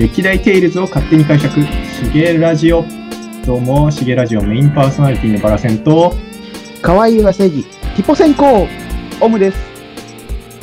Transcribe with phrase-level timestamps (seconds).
[0.00, 1.66] 歴代テイルズを勝手に解釈、し
[2.14, 2.86] げラジオ。
[3.44, 6.14] どうも、しげラジオメインパーソナリティのバラセンと、
[6.80, 8.66] 可愛いは正義、ティポ先行、
[9.20, 9.58] オムです。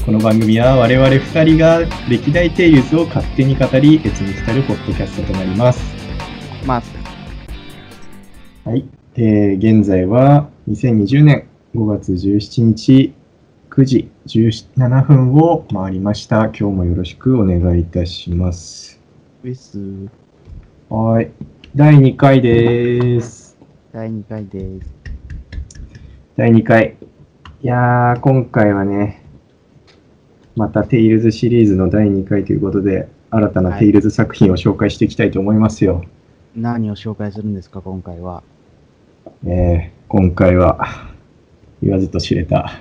[0.03, 5.83] この番組は我々二人が歴代テイルズを勝手に語り、悦に浸るポッドキャストとなります。
[6.65, 6.81] ま
[8.65, 8.85] あ、はい。
[9.17, 13.13] えー、現在は2020年5月17日
[13.69, 16.45] 9時17分を回りました。
[16.45, 18.96] 今日もよろしくお願いいたします。
[19.43, 20.09] ウィス、
[20.89, 21.29] はい。
[21.75, 23.55] 第2回です。
[23.93, 24.91] 第2回です。
[26.35, 26.95] 第2回。
[27.61, 29.23] いやー、今回はね、
[30.55, 36.03] またテイルズシリーズの第2回ということで、新たなテイルズ作品を紹介していきたいと思いますよ。
[36.55, 38.41] 何を紹介するんですか、今回は？
[39.45, 40.79] えー、今回は、
[41.83, 42.71] 言わずと知れた、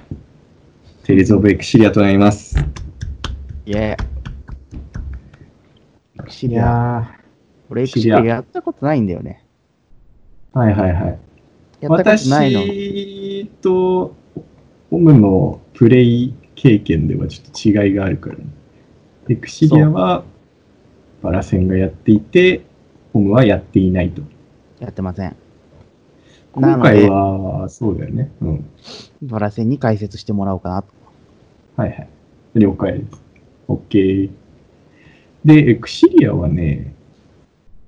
[1.05, 2.57] テイルズ・オブ・エクシリアとなります。
[3.67, 4.16] イェー
[6.31, 6.63] シいリア。
[6.63, 7.21] や
[7.71, 9.45] 俺、エクシリアやったことないんだよね。
[10.55, 11.19] ー、はいはいはい。
[11.81, 12.61] やったことないの。
[12.61, 14.15] 私と
[14.91, 18.45] オムのプレイ経験ではちょっと違いがあるからね。
[19.29, 20.25] エクシリアは
[21.23, 22.65] バラセンがやっていて、
[23.13, 24.23] オムはやっていないと。
[24.79, 25.37] やってません。
[26.53, 28.31] 今回は、そうだよね。
[28.41, 28.71] うん。
[29.23, 30.89] バラセンに解説してもらおうかなと。
[31.77, 32.09] はいはい。
[32.55, 33.23] 了解です。
[33.69, 34.31] OK。
[35.47, 36.93] で、エクシリアはね、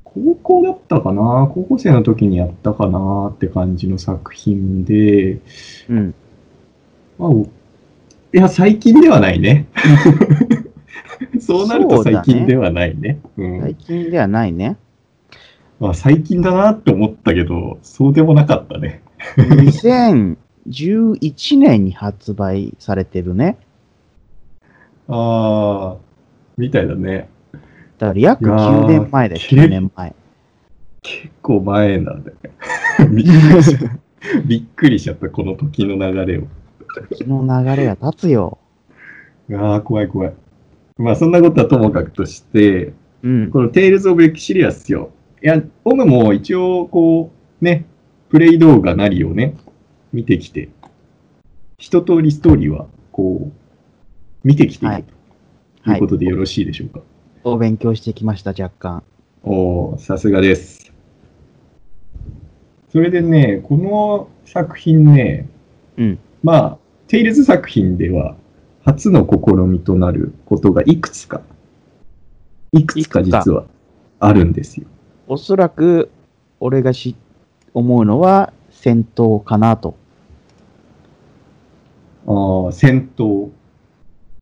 [0.04, 1.50] 高校だったかな？
[1.52, 5.40] 高校生の時にやったかなって感じの作品で、
[5.88, 6.14] うん。
[7.18, 7.48] まあ、おい
[8.32, 9.66] や、最近ではないね。
[11.40, 13.18] そうなると最近ではないね。
[13.36, 14.76] うん最近ではないね。
[15.80, 19.02] まあ、最近だなって思ったけど、そうでもなかったね。
[19.36, 23.56] 2011年に発売されてるね。
[25.08, 25.98] ああ、
[26.56, 27.28] みたいだね。
[27.98, 30.14] だから約いやー9年前だよ、け9年前。
[31.02, 32.36] 結構前なんだね。
[34.46, 35.28] びっくりしちゃった。
[35.30, 36.42] この時の流れを。
[37.10, 38.58] 時の流れが経つよ。
[39.52, 40.34] ああ、怖い怖い。
[40.98, 42.92] まあ、そんなことはともかくとして、
[43.22, 43.50] うん。
[43.50, 45.10] このテイルズ・オブ・エクシリアっすよ。
[45.42, 47.30] いや、オムも一応、こ
[47.60, 47.84] う、ね、
[48.28, 49.56] プレイ動画なりをね、
[50.12, 50.68] 見てきて、
[51.78, 55.08] 一通りストーリーは、こう、見てきていはいる
[55.84, 57.00] ということでよろしいでしょうか？
[57.52, 59.02] お勉強してきました、若干。
[59.42, 60.92] おー、さすがです。
[62.90, 65.48] それでね、この作品ね、
[65.96, 66.18] うん。
[66.42, 68.36] まあ、テイルズ作品では、
[68.84, 71.42] 初の試みとなることがいくつか、
[72.72, 73.66] いくつか実は
[74.20, 74.86] あるんですよ。
[75.26, 76.10] おそらく、
[76.60, 77.14] 俺がし
[77.74, 79.96] 思うのは、戦闘かなと。
[82.26, 83.50] ああ、戦闘。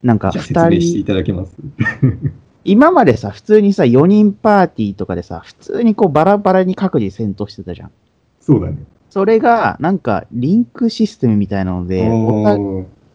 [0.02, 1.56] なんか、説明二してい人、ただけます？
[2.66, 7.92] 今までさ、普通にさ、4人パーティーとかでさ、普通にこう、バラバラに各自戦闘してたじゃん。
[8.40, 8.78] そうだね。
[9.08, 12.58] それが、なんか、リンクシステムみたいなので、おた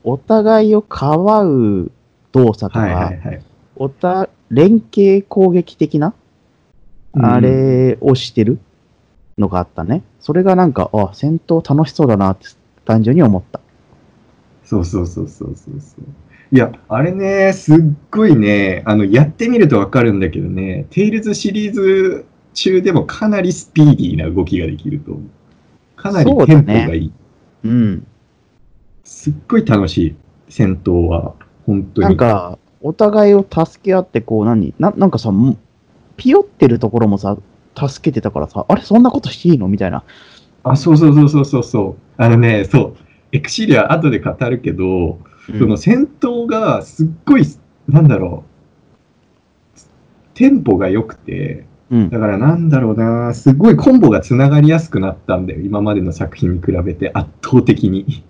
[0.03, 1.91] お互いをかわう
[2.31, 3.41] 動作とか、はいはいはい。
[3.75, 6.07] おた連携攻撃的な、
[7.13, 8.57] うんあれをしてる
[9.37, 10.01] のがあったね。
[10.21, 12.47] それがなんか、あ、戦闘楽しそうだなって
[12.85, 13.59] 単純に思った。
[14.63, 16.05] そうそうそうそうそうそう。
[16.53, 17.77] いや、あれね、すっ
[18.11, 25.23] ごいね、あの、やってみるとわかるんだけどね、テイルズシリーズ中でもかなりスピーディーな動きができると思う。
[25.95, 27.11] かなりテンポがいい。
[27.63, 28.05] うん。
[29.05, 30.15] すっごい楽しい、
[30.49, 31.35] 戦闘は。
[31.65, 32.07] 本当に。
[32.07, 35.57] なんか、お互いを助け合って、こう何、ななんかさ、も
[36.17, 37.37] ピヨってるところもさ、
[37.77, 39.69] 助けてたからさ、あれ、そんなことしていいの？
[39.69, 40.03] みたいな。
[40.63, 42.21] あ、そうそうそうそうそうそう。
[42.21, 42.95] あのね、そう。
[43.31, 45.19] エクシリア後で語るけど、
[45.57, 47.45] その戦闘がすっごい、
[47.87, 48.43] なんだろ
[49.75, 49.79] う、
[50.33, 52.09] テンポが良くて、うん。
[52.09, 58.23] だからなんだろうな、すごいコンボがつながりやすくなったんだよ、今までの作品に比べて、圧倒的に。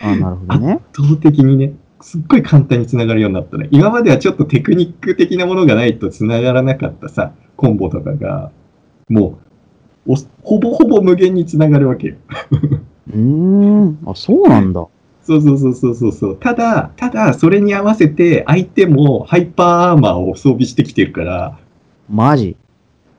[0.00, 0.72] あ、なるほどね。
[0.92, 3.68] 圧倒的にね、すっごい簡単につながるようになったね。
[3.70, 8.52] 今まではちょっとテクニック的なものがないとつながらなかったさ、コンボとかが、
[9.08, 9.38] も
[10.06, 12.14] う、おほぼほぼ無限につながるわけよ。
[13.12, 13.98] うーん。
[14.06, 14.86] あ、そうなんだ。
[15.30, 16.36] そうそうそうそうそうそう。
[16.36, 21.58] ただ、ただ、それに合わせて相手もハイパーアーマーを装備してきてるから、
[22.08, 22.56] マジ？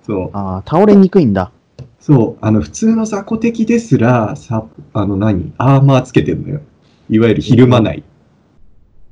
[0.03, 1.53] そう、あー倒れにくいんだ。
[2.01, 6.59] そう、あの、普通の雑魚敵ですら、さ、あの何、アーマーつけてるのよ。
[7.09, 8.03] いわゆるひるまない。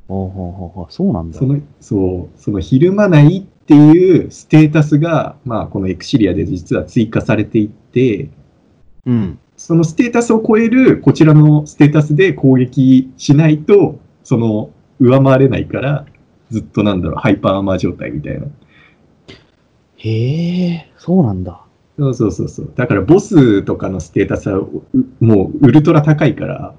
[0.10, 1.46] ほうほうほうほう、そうなんだそ。
[1.46, 8.30] の、そう、そのひるまないっていうステータスが、まあ、このエクシリアで実は追加されていって、
[9.06, 9.40] うん。
[9.59, 14.71] そのステータスを超えるこちらのステータスで攻撃しないと、その
[15.01, 16.06] 上回れないから、
[16.50, 18.47] ずっとなんだろう、ハイパーアーマー状態みたいな。
[19.97, 21.61] へえ、そうなんだ。
[21.97, 22.73] そうそうそうそう。
[22.73, 24.85] だからボスとかのステータスはう
[25.19, 26.73] もうウルトラ高いから、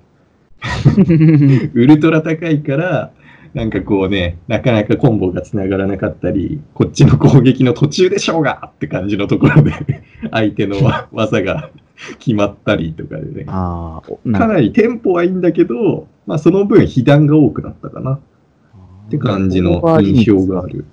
[1.75, 3.13] ウルトラ高いから、
[3.53, 9.73] なんかこうね、なかなかコンボが繋がらなかったり、こっちの攻撃の途中でしょうがって感じのところで、
[10.31, 10.77] 相手の
[11.13, 11.69] 技が
[12.19, 13.45] 決まったりとかでね。
[13.49, 18.21] あなかなりテンポはいいんだけど、まあその分被弾が多くなったかなっ
[19.11, 20.85] て感じの印象がある。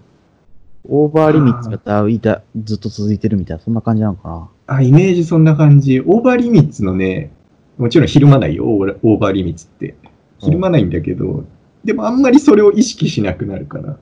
[0.90, 4.50] オーバーリミッツがだいたいずっと続いてるみたいな、そんな感じなのかな。
[4.68, 6.00] あ、イメージそんな感じ。
[6.00, 7.32] オーバーリミッツのね、
[7.78, 9.96] もちろんひるまないよ、オーバーオーバーリミッツって。
[10.40, 11.44] ひるまないんだけど、
[11.84, 13.98] でもあんまりそれを意識しなくなるから。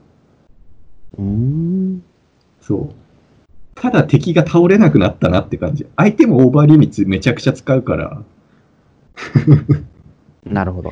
[1.18, 2.02] うーん。
[2.60, 3.05] そう。
[3.76, 5.86] ただ敵が倒れなくなったなって感じ。
[5.96, 8.22] 相手もオーバーリミッツめちゃくちゃ使うから、
[10.44, 10.90] なるほど。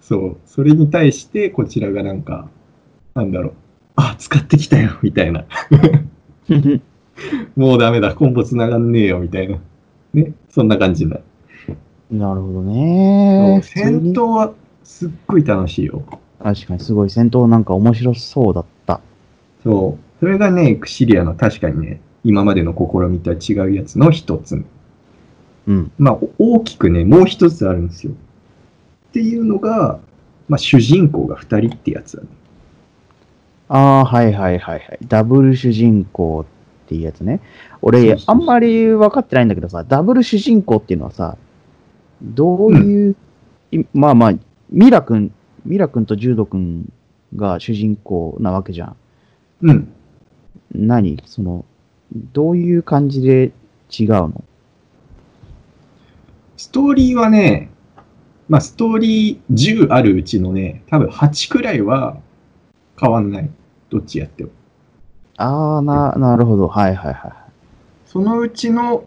[0.00, 0.36] そう。
[0.46, 2.48] それに対してこちらがなんか、
[3.14, 3.52] なんだろう。
[3.96, 5.44] あ、使ってきたよ、みたいな。
[7.56, 9.58] もうダメだ、コンボ繋がんねえよ、みたいな。
[10.14, 10.32] ね。
[10.48, 11.22] そんな感じになる。
[12.10, 13.60] なるほどね。
[13.62, 14.52] 戦闘は
[14.84, 16.02] すっごい楽しいよ。
[16.42, 19.00] 確かにすごい戦闘なんか面白そうだった。
[19.62, 20.18] そう。
[20.20, 24.62] それがね、エクシリアの確かにね、今までの試みとは違うやつの一つ。
[25.66, 25.90] うん。
[25.98, 28.12] まあ、お大きくね、もう一つあるんですよ。
[28.12, 29.98] っていうのが、
[30.48, 32.28] まあ、主人公が二人ってやつだね。
[33.68, 34.98] ああ、はいはいはいはい。
[35.06, 36.44] ダブル主人公
[36.84, 37.40] っていうやつね。
[37.82, 41.36] 俺あんまり分かってないんだけどさ、ダブル主人公っていうのはさ、
[42.22, 43.16] どういう、
[43.70, 44.34] いまあまあ、
[44.70, 45.32] ミラ君、
[45.64, 46.92] ミラ君とジュード君
[47.36, 48.96] が主人公なわけじゃん。
[49.62, 49.92] うん。
[50.74, 51.22] 何？
[51.26, 51.64] その、
[52.12, 53.52] どういう感じで
[53.90, 54.44] 違うの？
[56.56, 57.70] ストーリーはね、
[58.48, 62.18] まあ、ストーリー10あるうちのね、多分8くらいは
[63.00, 63.50] 変わんない。
[63.88, 64.50] どっちやっても。
[65.36, 66.68] ああ、な、なるほど。
[66.68, 67.32] はいはいはい。
[68.04, 69.04] そのうちの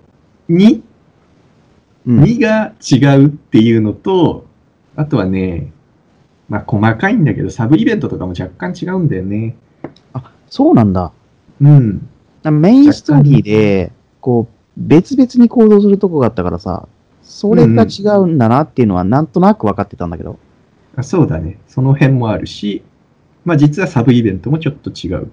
[0.50, 0.81] 2、
[2.07, 2.21] うん。
[2.21, 4.45] 2が違うっていうのと、
[4.95, 5.71] あとはね、
[6.50, 9.55] まあ細かいんだけど、サブイベントとかも若干違うんだよね。
[10.13, 11.11] あ、そうなんだ。
[11.61, 12.09] うん。
[12.51, 16.88] メインストーリーで、こう、別々に行動するとこがあったからさ、
[17.22, 20.38] それが違うんだなっていうのはなんとなく分かってたんだけど。
[20.95, 21.57] あそうだね。
[21.68, 22.84] その辺もあるし、
[23.45, 25.31] まあ実はサブイベントもちょっと違う。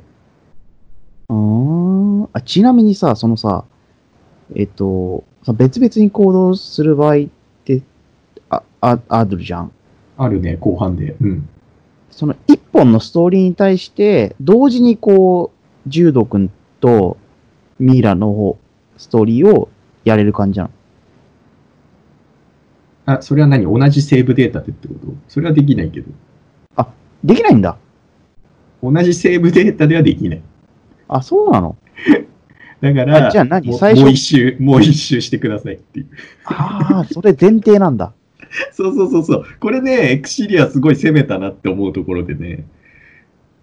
[1.29, 3.65] うーんあちなみにさ、そのさ、
[4.55, 7.27] えっと、さ別々に行動する場合っ
[7.65, 7.83] て、
[8.49, 9.73] あ、あ、あるじゃん。
[10.17, 11.17] あるね、後半で。
[11.21, 11.49] うん。
[12.11, 15.53] その一本のストーリーに対して、同時にこ
[15.87, 17.19] う、ジュード君と
[17.79, 18.59] ミイラの方、
[18.97, 19.69] ストーリーを
[20.05, 20.71] やれる感じなの？
[23.07, 23.65] あ、それは何？
[23.65, 25.01] 同じセーブデータでってこと？
[25.29, 26.11] それはできないけど。
[27.23, 27.77] できないんだ。
[28.83, 30.43] 同じセーブデータではできない。
[31.07, 31.77] あ、そうなの？
[32.81, 33.69] だから、あじゃあ何？
[33.69, 34.01] もう最初？
[34.03, 36.09] もう一周、もう一周してくださいっていう。
[36.47, 38.15] ああ、それ前提なんだ。
[38.73, 39.45] そうそうそうそう。
[39.61, 42.65] これね、エクシリアすごい攻めたなって思うところでね。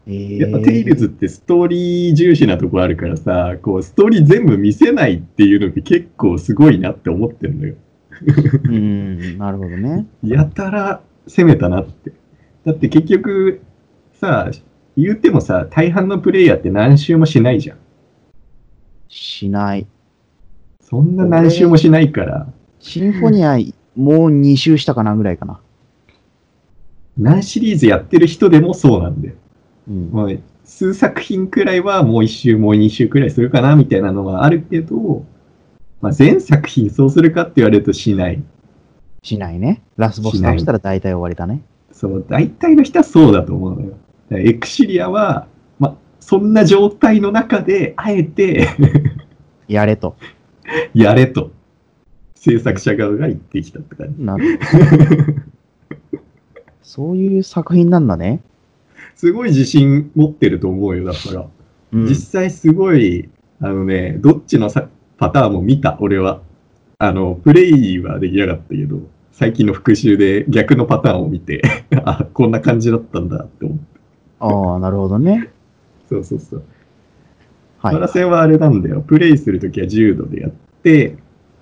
[0.08, 7.76] えー、やっぱテイルズってストーリー重視なとこあるからさ、こう、ストーリー全部見せないっていうのが結構すごいなって思ってるのよ。
[8.64, 10.08] うん、なるほどね。
[10.24, 12.14] やたら攻めたなって。
[12.66, 13.62] だって結局、
[14.14, 14.50] さ、
[14.96, 17.78] 言ってもさ、大半のプレイヤーって何周もしないじゃん。
[19.10, 19.88] しない。
[20.80, 22.48] そんな何周もしないから、
[22.80, 23.58] シンフォニア、
[23.98, 25.60] もう2周したかなぐらいかな。
[27.18, 29.36] 何シリーズやってる人でもそうなんだよ。
[29.88, 30.10] うん。
[30.10, 35.26] もう数作品くらいはもう一周、もう二周くらいするかなみたいなのはあるけど、
[36.02, 38.44] まあ、全作品そうするかって言われるとしない。
[39.24, 39.82] しないね。
[39.98, 41.64] ラスボス倒したら大体終わりだね。
[41.92, 43.98] そう、大体の人はそうだと思うのよ。
[44.32, 45.48] エクシリアは、
[45.80, 48.68] まあ、そんな状態の中で、あえて
[49.68, 50.16] やれと。
[50.94, 51.52] やれと、
[52.36, 54.24] 制作者側が言ってきたって感じ。
[54.24, 55.48] なるほど
[56.84, 58.42] そういう作品なんだね。
[59.18, 61.46] すごい自信持ってると思うよ、だから。
[61.92, 62.06] うん。
[62.06, 66.42] 実際すごい、あのね、どっちのさパターンも見た、俺は。
[67.00, 69.00] あの、プレイはできなかったけど、
[69.32, 71.62] 最近の復習で逆のパターンを見て、
[72.06, 73.84] あ、こんな感じだったんだって思って。
[74.40, 75.50] ああ、なるほどね。
[76.08, 76.64] そうそうそう。
[77.80, 78.08] はいマラ。
[78.08, 79.02] センはあれなんだよ。
[79.02, 80.52] プレイするときは10度でやっ
[80.84, 81.18] て、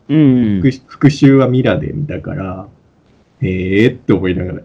[0.09, 0.61] うん。
[0.61, 2.67] 復復習はミラで見たから、
[3.41, 4.61] へえーって思いながら。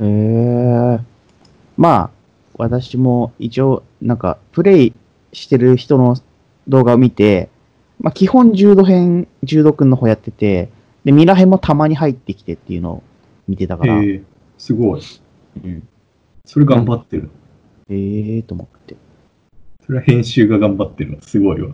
[0.00, 1.09] ええ
[1.80, 2.10] まあ、
[2.58, 4.92] 私も一応、なんか、プレイ
[5.32, 6.14] してる人の
[6.68, 7.48] 動画を見て、
[8.00, 10.68] まあ、基本重度編、重度くんの方やってて、
[11.06, 13.02] で、ミラ編もたまに入ってきてっていうのを
[13.48, 14.24] 見てたから、へえー、
[14.58, 15.02] すごい。
[15.64, 15.88] うん。
[16.44, 17.30] それ頑張ってる。
[17.88, 18.96] ええと思って。
[19.86, 21.70] それは編集が頑張ってるのすごいわ。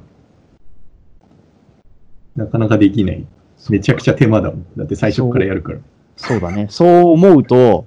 [2.36, 3.26] なかなかできない。
[3.70, 4.66] めちゃくちゃ手間だもん。
[4.76, 5.80] だって最初からやるから。
[6.16, 6.68] そうだね。
[6.70, 7.86] そう思うと、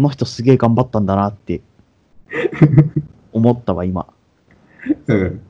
[0.00, 1.60] この人すげえ頑張ったんだなって
[3.34, 4.06] 思ったわ、今。
[5.08, 5.42] うん。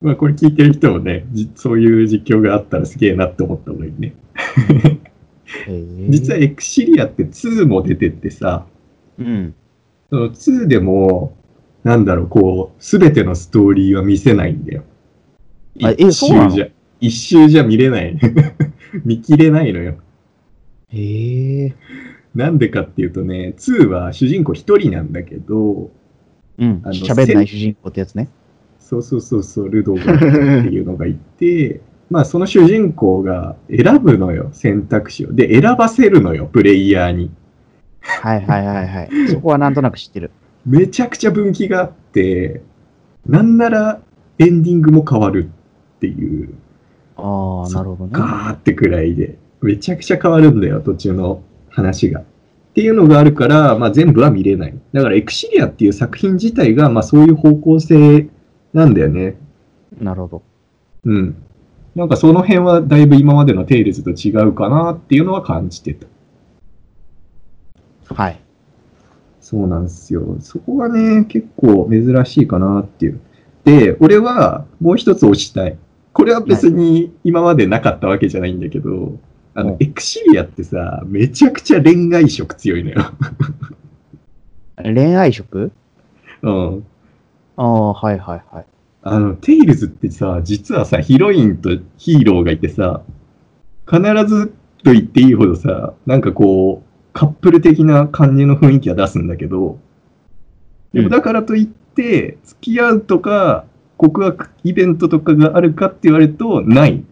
[0.00, 4.16] まあこれ聞いてる人もね、じそういう実況があったらすげえなって思った方がいいね。
[6.10, 8.66] 実はエクシリアって2も出てってさ、
[9.16, 9.54] うん。
[10.10, 11.36] その2でも、
[11.84, 14.82] なんだろう、こう、すべてのストーリーは見せないんだよ。
[15.76, 16.66] 一周じゃ、
[17.00, 18.18] 一周じゃ見れない。
[19.06, 19.94] 見切れないのよ。
[20.88, 21.74] へえ。
[22.34, 25.90] なんでかっていうとね、2は主人公一人なんだけど、
[26.58, 26.82] うん。
[26.86, 28.28] 喋んない主人公ってやつね。
[28.78, 35.32] そうそうそうそう、ルドガっていうのがいて、 まあその主人公が選ぶのよ、選択肢を。
[35.32, 37.30] で、選ばせるのよ、プレイヤーに。
[38.00, 39.28] はいはいはいはい。
[39.28, 40.30] そこはなんとなく知ってる。
[40.66, 42.62] めちゃくちゃ分岐があって、
[43.26, 44.00] なんなら
[44.38, 45.48] エンディングも変わる
[45.96, 46.50] っていう、
[47.16, 48.10] ああ、なるほどね。
[48.12, 52.20] ガーってくらいで、めちゃくちゃ変わるんだよ、途中の話が。
[52.20, 52.24] っ
[52.74, 54.74] ていうのがあるから、まあ全部は見れない。
[54.92, 58.28] だからエクシリアっていう作品自体が、まあそういう方向性
[58.72, 59.36] なんだよね。
[60.00, 60.42] なるほど。
[61.04, 61.36] うん。
[61.94, 66.06] なんかその辺はだいぶ今までのテイルズと違うかなっていうのは感じてた。
[68.14, 68.40] はい。
[69.40, 70.36] そうなんですよ。
[70.40, 73.20] そこがね、結構珍しいかなっていう。
[73.64, 75.76] で、俺はもう一つ推したい。
[76.12, 79.18] これは別に今までなかったわけじゃないんだけど、あう
[79.60, 83.12] ん、のエクシリアってさ、めちゃくちゃ恋愛色強いのよ。
[84.82, 85.70] 恋愛色？
[86.42, 86.86] うん。
[87.56, 88.64] ああ、はいはいはい。
[89.02, 93.02] あの、テイルズってさ、実はさ、ヒロインとヒーローがいてさ、
[93.86, 94.48] 必ず
[94.82, 99.78] と言っていいほどさ、なんかこう、カップル的な感じの雰囲気は出すんだけど、
[100.92, 103.66] でうんもだからといって、付き合うとか、
[103.98, 107.04] 告白イベントとかがあるかって言われると、ない。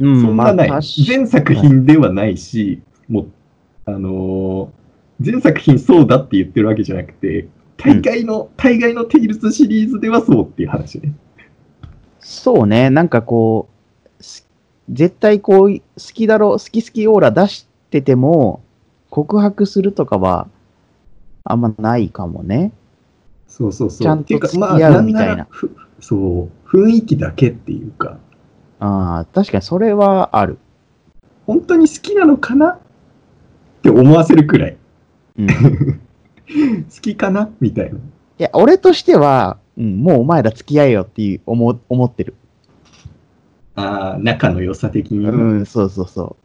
[0.00, 0.68] うん、そんなない。
[0.68, 3.30] 確か全作品ではないし、もう、
[3.86, 4.80] あのー
[5.20, 11.14] 全作品そうだって言ってるわけじゃなくて、大概の、大概のテイルズシリーズではそうっていう話ね。
[12.20, 13.68] そうね、なんかこ
[14.18, 14.48] う、す
[14.88, 18.62] 絶対こう、好きだろ、好き好きオーラ出してても、
[19.10, 20.48] 告白するとかは、
[21.44, 22.72] あんまないかもね。
[23.46, 23.98] そうそうそう。
[24.00, 28.18] ちゃんと付き合うみたいなまあんらふそう、雰囲気だけっていうか、
[28.80, 30.58] ああ、確かにそれはある。
[31.46, 32.70] 本当に好きなのかな？
[32.70, 32.78] っ
[33.82, 34.76] て思わせるくらい。
[35.38, 35.52] うん、い
[36.84, 37.50] 好きかな？
[37.60, 37.98] みたいな。
[38.38, 42.34] や、俺としては、うん、もうお前ら付き合えよっていう思思ってる。
[43.74, 45.26] ああ、仲の良さ的に。
[45.26, 46.36] うん、そうそうそ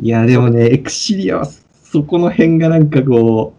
[0.00, 3.54] いや、でもね、エクシリアはそこの辺がなんかこ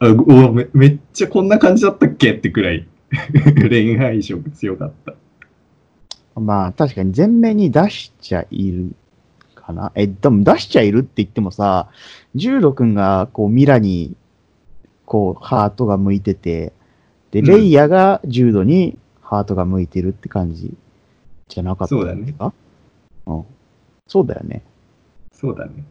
[0.00, 0.12] う、あ
[0.52, 2.32] めめっちゃこんな感じだったっけ？
[2.32, 2.86] ってくらい
[3.68, 5.14] 恋愛色強かった。
[6.36, 6.40] う。
[6.40, 8.94] まあ、確かに前面に出しちゃいる
[9.54, 9.92] かな。
[9.94, 11.88] え、でも出しちゃいるって言ってもさ、
[12.34, 14.14] ジュード君がこうミラに
[15.04, 16.72] こうハートが向いてて、
[17.30, 20.74] で、うんレイヤがジュードにハートが向いてるって感じ
[21.48, 22.52] じゃなかったそうだねか
[23.26, 23.44] うん。
[24.06, 24.62] そうだよね。
[25.32, 25.84] そうだね。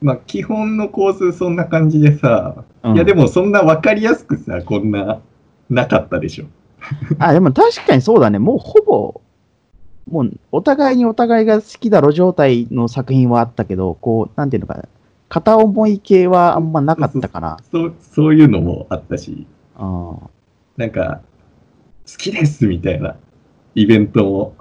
[0.00, 5.20] まあ、基本の構図そんな感じでさ、うんいやでもそんな分かりやすくさ、こんな、
[5.70, 6.46] なかったでしょ。
[7.18, 8.38] あ、でも確かにそうだね。
[8.38, 9.20] もうほぼ、
[10.10, 14.84] もうお互いにお互いが好きだろ状態の作品はあったけど、こう、なんていうのかな。
[15.28, 17.56] 片思い系はあんまなかったかな。
[17.70, 19.46] そう、そういうのもあったし、
[19.78, 20.18] うん。
[20.76, 21.22] なんか、
[22.10, 23.16] 好きですみたいな
[23.74, 24.54] イベントも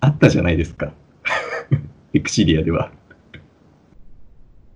[0.00, 0.92] あったじゃないですか。
[2.12, 2.90] エクシリアでは。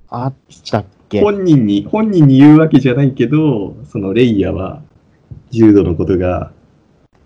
[0.08, 0.34] あっ
[0.70, 0.84] たっ
[1.18, 4.82] け本人に、本人に言うわけじゃないけど、そのレイヤは、
[5.50, 6.52] ジュードのことが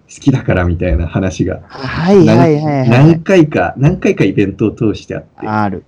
[0.09, 3.21] 好きだからみたいな話がはいはいはいはい何。
[3.23, 5.85] 回か、何回かイベントを通してあって、あある。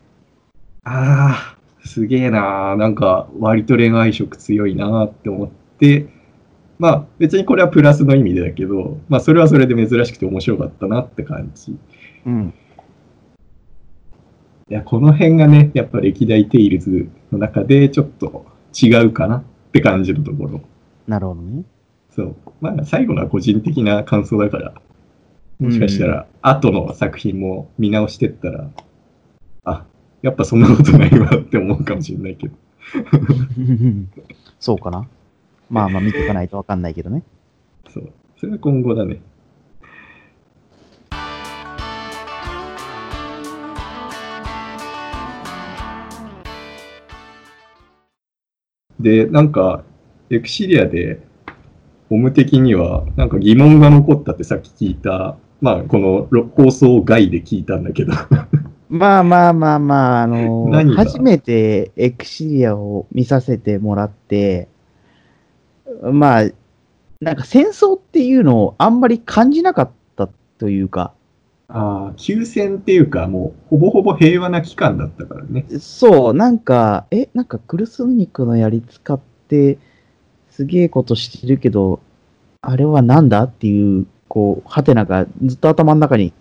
[0.85, 6.07] あー、すげえなー、なんか割と恋愛色強いなーって思って、
[6.78, 11.73] まあ別にこれはプラスの意味でだけど、まあそれはそれで珍しくて面白かったなって感じ。
[11.73, 11.76] い
[12.26, 12.54] うん。
[14.70, 20.60] や、この辺がね、やっぱ歴代テイルズの中でちょっと違うかなって感じるところ。
[21.06, 21.64] なるほどね。
[22.14, 22.36] そう。
[22.60, 24.72] まあ最後のは個人的な感想だから、
[25.58, 28.70] もしかしたら後の作品も見直してったら、
[29.64, 29.84] あ、
[30.22, 32.54] やっぱそんなことないわって思うかもしれないけど。
[33.58, 34.08] うん。
[34.60, 35.08] そうかな。
[35.68, 37.24] まあまあ見ていかないとわかんないけどね。
[37.92, 38.12] そう。
[38.38, 39.20] それは今後だね。
[49.00, 49.83] で、なんか、
[50.30, 51.21] エクシリアで、
[52.11, 58.12] オム的には、なんか疑問が残ったってさっき聞いた、まあ、このろ放送外で聞いたんだけど、
[58.88, 61.04] まあまあまあまあ、あの何が？
[61.04, 64.69] 初めてエクシリアを見させてもらって、
[66.02, 66.45] まあ、
[67.21, 70.28] なんか戦争っていうのをあんまり感じなかった
[70.59, 71.12] というか、
[71.72, 75.66] ああ、休戦っていうか、もう、ほぼほぼ平和な期間だったからね。
[75.78, 79.78] そう、なんか、え、なんかクルスニクの槍使って、
[80.50, 82.00] すげえことしてるけど、
[82.60, 86.32] あれはなんだっていう、こう、ハテナがずっと頭の中に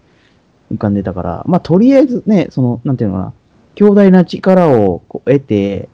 [0.73, 3.33] 浮かんでたから、まあ、とりあえずね、その、なんていうのかな、
[3.75, 5.89] 強大な力をこう得て、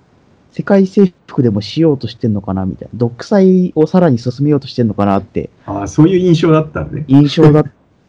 [0.52, 2.98] 世界征服でもしようとしてんのかな、みたいな。
[2.98, 7.04] 独裁をさらに進めようとしてんのかなってああ、そういう印象だったのね。
[7.10, 7.66] 印象だっ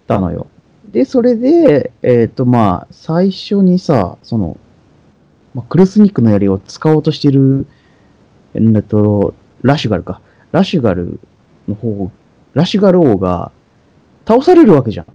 [0.07, 0.47] たのよ。
[0.93, 4.57] で、それで、えっ、と、まあ、最初にさ、その、
[5.55, 7.67] まあ、クルスニックの槍を使おうとしてる、
[8.55, 10.21] えっと、ラシュガルか。
[10.53, 11.19] ラシュガル
[11.69, 12.11] の方、
[12.55, 13.53] ラシュガル王が
[14.27, 15.07] 倒されるわけじゃん。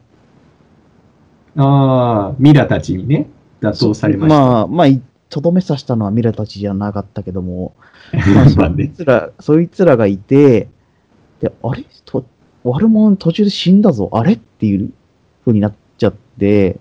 [1.62, 4.40] ああ、ミラたちにね、打倒されました。
[4.42, 7.74] まあ、まあ、いとどめさせたのはミラたちじゃなかったけども、
[8.36, 8.90] まあ、そまあいね。
[8.90, 10.68] つら、そいつらがいて、
[11.40, 11.86] で、あれ？
[12.06, 12.26] と、
[12.64, 14.34] 悪者途中で死んだぞ、あれ？
[14.34, 14.92] っていう
[15.42, 16.80] 風になっちゃって、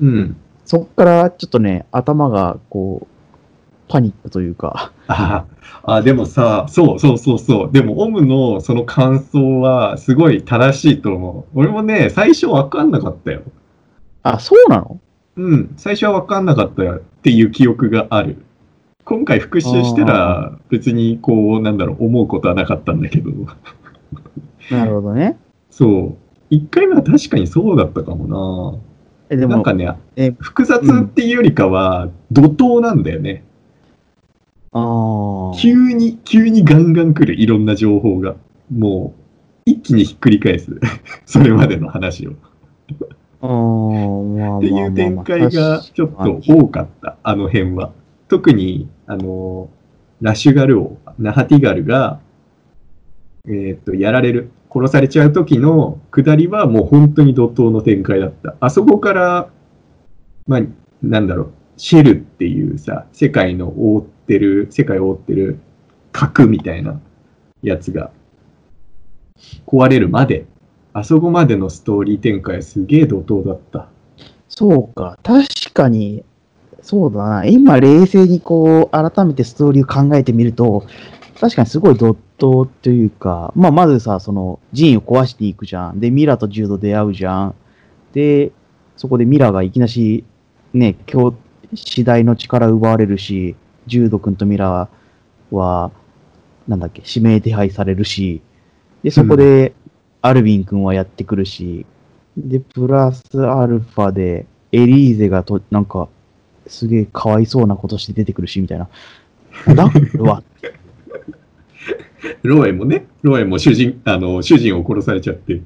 [0.00, 0.36] うん。
[0.64, 3.06] そっからちょっとね、頭がこう、
[3.88, 5.44] パニックというか、あ
[5.82, 7.72] あ、あでもさ、そうそうそうそう。
[7.72, 11.58] でも、オムのその感想はすごい正しいと思う。
[11.58, 13.42] 俺もね、最初わかんなかったよ。
[14.22, 15.00] あ、そうなの？
[15.36, 18.36] うん、最初はわかんなかったよっていう記憶がある。
[19.04, 23.32] 今回復習したら、別にこう、なんだろう、思うことはなかったんだけど。
[24.70, 25.36] なるほどね。
[25.70, 26.16] そう。
[26.50, 28.80] 一回目は確かにそうだったかも
[29.30, 29.40] え、な。
[29.40, 33.44] でも、なんかね、え複雑っていうよりかは、怒涛なんだよね。
[34.72, 38.34] あー急に、急にガンガン来る、いろんな情報が。
[38.70, 39.20] もう、
[39.64, 40.78] 一気にひっくり返す。
[41.24, 42.32] それまでの話を。
[43.42, 47.92] っていう展開がちょっと多かった、あの辺は。
[48.28, 49.70] 特に、あの、
[50.20, 52.20] ラシュガル王、ナハティガルが、
[53.46, 58.54] えーっと、やられる、殺されちゃう時の下りはもう本当に怒涛の展開だった。
[58.60, 59.50] あそこから、
[60.46, 60.60] まあ、
[61.02, 65.58] なんだろう、シェルっていうさ、世界の覆ってる、世界を覆ってる
[66.12, 67.00] 核みたいな
[67.62, 68.12] やつが
[69.66, 70.46] 壊れるまで、
[70.92, 73.88] あそこまでのストーリー展開すげえ怒涛だった。
[74.48, 76.24] そうか、確かに、
[76.82, 77.44] そうだな。
[77.46, 80.84] 今、冷静にこう、改めてストーリーを考えてみると、
[81.40, 86.00] 確かにすごいドットというか、まあ、まずさ、その、ジンを壊していくじゃん。
[86.00, 87.54] で、ミラとジュード出会うじゃん。
[88.12, 88.50] で、
[88.96, 90.24] そこでミラがいきなし、
[90.72, 91.36] ね、今日、
[91.74, 93.54] 次第の力奪われるし、
[93.86, 94.88] ジュード君とミラ
[95.50, 95.90] は、
[96.66, 98.40] なんだっけ、指名手配されるし、
[99.02, 99.74] で、そこで、
[100.22, 101.86] アルビン君はやってくるし、
[102.36, 106.08] で、プラスアルファで、エリーゼがと、なんか、
[106.66, 108.88] すげえかわいそうなことして出てくるし、みたいな。
[109.74, 110.42] だわ、
[112.42, 115.60] ロエもね、ロエも主人、あの、主人を殺されちゃって、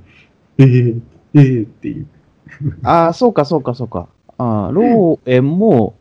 [0.59, 1.01] えー、
[1.35, 2.07] えーっていう。
[2.83, 4.09] ああ、そうか、そうか、そうか。
[4.37, 5.95] あーローエンも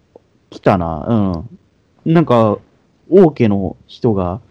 [0.50, 1.46] 来たな、
[2.06, 2.14] うん。
[2.14, 2.58] なんか、
[3.10, 4.42] 王家の人が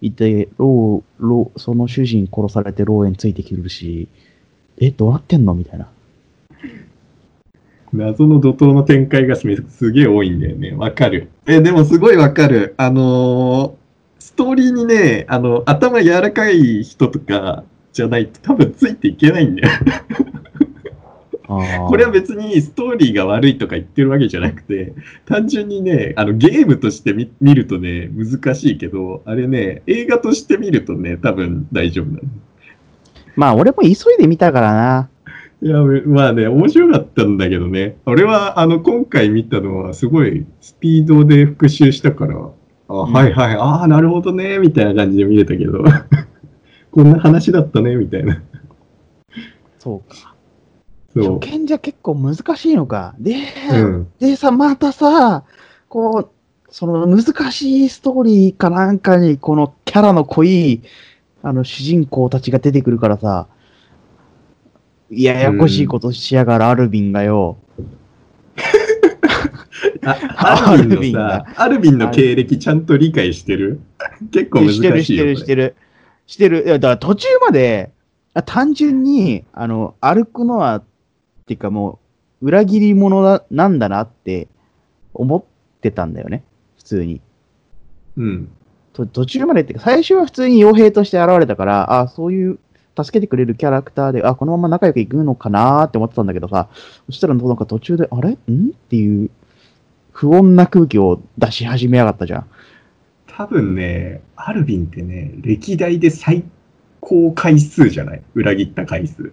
[0.00, 4.08] いて、ロー、ロー、その主人殺されてローエンついてくるし、
[4.78, 5.54] え、どうなってんの？
[5.54, 5.88] みたいな。
[7.92, 10.74] 謎の怒涛の展開がすすげえ多いんだよね。
[10.74, 11.28] わかる。
[11.46, 12.74] え、でもすごいわかる。
[12.76, 13.74] あの
[14.40, 19.68] トーリーにね、あの、頭柔らかい人とかじゃないと多分ついていけないんだよ。
[21.46, 24.94] これは別にストーリーが悪いとか言ってるわけじゃなくて、
[25.26, 32.20] 単純にね、あのゲームとして見見るとね、難しいけど、あれね、映画として見るとね、多分大丈夫なの。
[33.36, 35.10] まあ、俺も急いで見たからな。
[35.60, 35.76] いや、
[36.06, 37.96] まあね、面白かったんだけどね。
[38.06, 42.50] 俺は、あの、今回見たのは、すごいスピードで復習したから、
[42.90, 45.84] あ、んはいはい、ああ、なるほどね、みたいな感じで見れたけど、
[46.90, 48.42] こんな話だったね、みたいな。
[49.78, 50.34] そうか。
[51.14, 53.14] そ初見じゃ結構難しいのか。
[53.18, 53.36] で、
[53.72, 53.74] う。
[53.74, 54.08] うん。
[54.18, 55.44] でさ、またさ、
[55.88, 56.30] こう、
[56.68, 60.82] その難しいストーリーかなんかに、このキャラの濃い、
[61.42, 63.46] あの、主人公たちが出てくるからさ、
[65.10, 67.56] ややこしいことしやがるアルビンがよ。
[70.04, 73.80] あアルビンのさ、アルビンの経歴ちゃんと理解してる？
[74.32, 74.82] 結構難しいよ。
[74.82, 75.76] してる、してる、してる。
[76.26, 76.64] してる。
[76.64, 77.92] いや、だから途中まで、
[78.34, 80.84] あ単純に、あの、歩くのは、っ
[81.46, 81.98] ていうかも
[82.40, 84.48] う、裏切り者だなんだなって
[85.12, 85.44] 思っ
[85.80, 86.44] てたんだよね。
[86.76, 87.20] 普通に。
[88.16, 88.50] うん。
[88.92, 92.58] と途中までっていうか、最初は普通に傭兵として現れたから、あそういう
[92.96, 96.68] 助けてくれるキャラクターで、あこのまま仲良くいくのかなーって思ってたんだけどさ、
[97.06, 98.30] そしたらなんか途中で、あれ？
[98.30, 98.34] ん？
[98.34, 98.38] っ
[98.88, 99.30] ていう
[100.20, 102.46] 不穏な空気を出し始めやがったじゃん。
[103.26, 106.44] 多分ね、アルビンってね、歴代で最
[107.00, 108.22] 高回数じゃない？
[108.34, 109.32] 裏切った回数。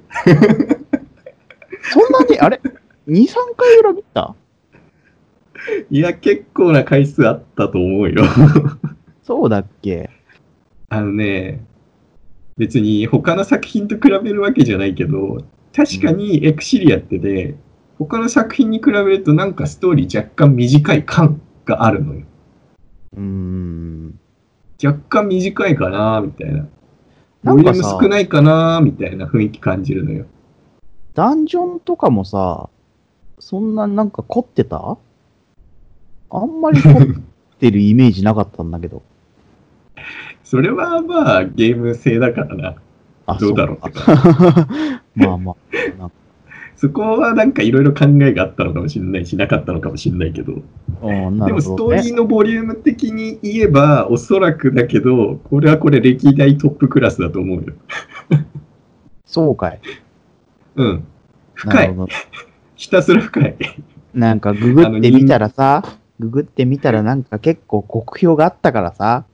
[1.91, 2.61] そんなに、あれ
[3.05, 4.33] ?2、3回裏切った？
[5.89, 8.23] いや、結構な回数あったと思うよ。
[9.23, 10.09] そうだっけ？
[10.87, 11.65] あのね、
[12.55, 15.43] 別に他の作品と比べるわけじゃないけど、
[15.75, 17.55] 確かにエクシリアってね、
[17.97, 22.21] 他の作品に比べるとなんかストーリー若干短い感があるのよ。
[23.15, 24.19] うーん。
[24.83, 26.67] 若干短いかなみたいな。
[27.43, 30.25] ボリューム少ないかなみたいな雰囲気感じるのよ。
[31.13, 32.69] ダンジョンとかもさ、
[33.39, 34.97] そんななんか凝ってた？
[36.29, 36.93] あんまり凝っ
[37.59, 39.01] てるイメージなかったんだけど。
[40.43, 42.75] それはまあゲーム性だからな。
[43.25, 43.99] あどうだろうって
[45.15, 45.55] まあま
[45.99, 46.09] あ。
[46.77, 50.61] そこはなんかいろいろ考えがあったのかもしれないし、なかったのかもしれないけど。
[51.01, 51.61] うんなでも。
[51.61, 57.73] ストーリーのボリューム的に言えば、おそらくだけど、これはこれ歴代トップクラスだと思うよ。
[59.25, 59.81] そうかい。
[60.75, 61.03] うん。
[61.65, 61.95] な深い。
[62.75, 63.55] ひたすら深い。
[64.13, 65.83] なんかググってみたらさ、
[66.19, 69.25] ググってみたらなんか結構酷評があったからさ、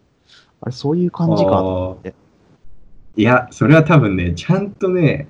[0.62, 2.14] あれそういう感じかと思って。
[3.18, 5.28] いや、それは多分ね、ちゃんとね、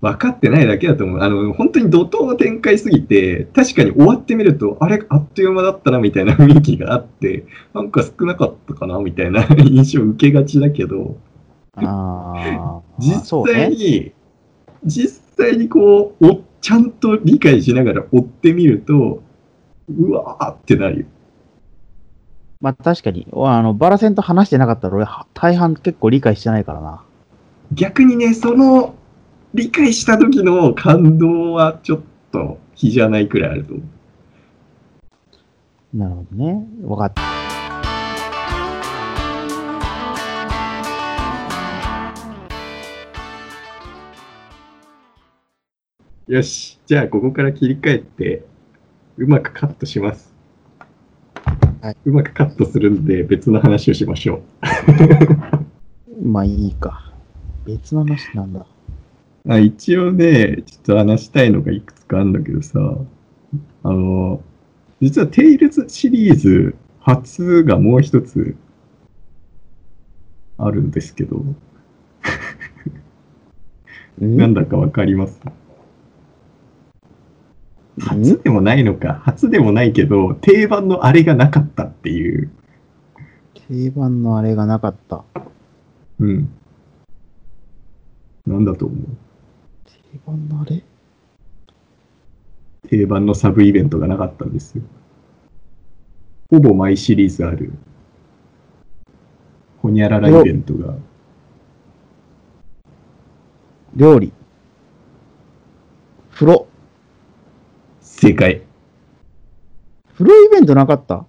[0.00, 1.20] 分かってないだけだと思う。
[1.20, 11.16] あの、本当に怒涛の展開すぎて、確かに終わってみると、あれ、あっという間だったな、みたいな雰囲気があって、なんか少なかったかな、みたいな 印象を受けがちだけど、
[12.98, 13.76] 実際ね。
[13.76, 14.12] に、
[14.84, 19.22] 実際にこう、おちゃんと理解しながら追ってみると、
[19.88, 21.06] うわーってなるよ。
[22.60, 27.02] まあ確かに、あの、バラセンと話してなかったら俺は大半結構理解してないからな。
[27.72, 28.94] 逆にね、その
[29.56, 33.82] 理解した時の感動はちょっと比じゃないくらいあると思
[35.94, 35.96] う。
[35.96, 36.66] なるほどね。
[36.82, 37.22] わかった。
[46.28, 48.44] よし、じゃあここから切り替えて、
[49.16, 50.34] うまくカットします。
[51.80, 54.42] はいうまくカットするんで別の話をしましょ
[56.22, 57.14] まあいいか。
[57.64, 58.66] 別の話なんだ。
[59.46, 59.52] う。
[59.52, 62.78] あ一応ね、ちょっと話したいのがいくつかあるんだけどさ、
[63.82, 64.42] あの、
[65.00, 68.56] 実はテイルズシリーズ初がもう一つ
[70.58, 71.44] あるんですけど、
[74.18, 75.38] なんだかわかります？
[78.00, 82.50] 初でもないのか、初でもないけど、定番のあれがなかったっていう。
[83.68, 85.24] 定番のあれがなかった。
[86.18, 86.48] うん。
[88.46, 88.98] なんだと思う？
[90.16, 90.82] 定番のあれ？
[92.88, 94.82] 定番のサブイベントがなかったんですよ。
[96.50, 97.72] ほぼ毎シリーズある。
[99.82, 100.94] ほにゃららイベントが。
[103.94, 104.32] 料理。
[106.32, 106.66] 風呂。
[108.00, 108.62] 正解。
[110.14, 111.26] 風呂イベントなかった？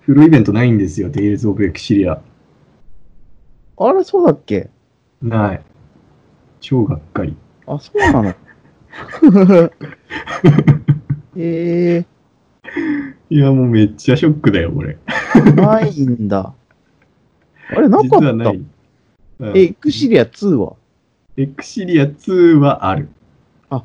[0.00, 2.22] 風呂イベントないんですよ、テイルズ・オブ・エクシリア。
[3.78, 4.70] あれそうだっけ？
[5.20, 5.62] ない。
[6.60, 7.36] 超がっかり。
[7.66, 8.34] あ、そうなの？
[11.36, 12.04] え
[13.28, 14.96] いや、もうめっちゃショックだよ、これ。
[15.34, 16.54] ー、ないんだ。
[17.70, 18.16] あれなかった？
[18.20, 18.56] 実はない。
[18.56, 18.66] うん
[19.56, 20.74] え、エクシリア2は？
[21.36, 23.08] エクシリア2はある。
[23.68, 23.82] あ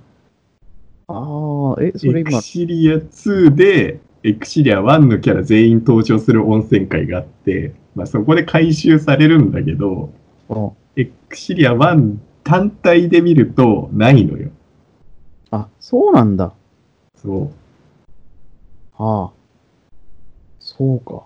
[1.77, 10.13] あ、え、それエク今、シリア2で、エクシリア1のキャラ全員登場する温泉会があって、まあ、そこで回収されるんだけど、
[10.49, 12.15] あエクシリア1
[12.51, 14.49] 単体で見るとないのよ。
[15.51, 16.53] あ、そうなんだ。
[17.15, 17.49] そ
[18.97, 19.31] ああ。
[20.59, 21.23] そうか。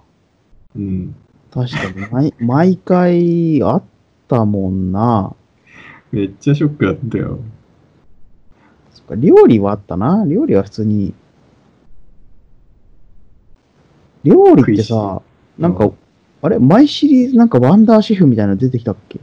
[0.75, 0.79] う。
[0.79, 1.15] うん。
[1.49, 3.83] 確かに、毎 毎回あっ
[4.27, 5.33] たもんな。
[6.11, 7.39] めっちゃショックだったよ。
[8.93, 10.25] そっか、料理はあったな。
[10.27, 11.15] 料理は普通に。
[14.23, 15.21] 料理ってさ、
[15.57, 15.91] なんか、
[16.41, 16.59] あれ？
[16.59, 19.19] 毎シリーズなんかワンダーシェフみたいなの出てきたっけ？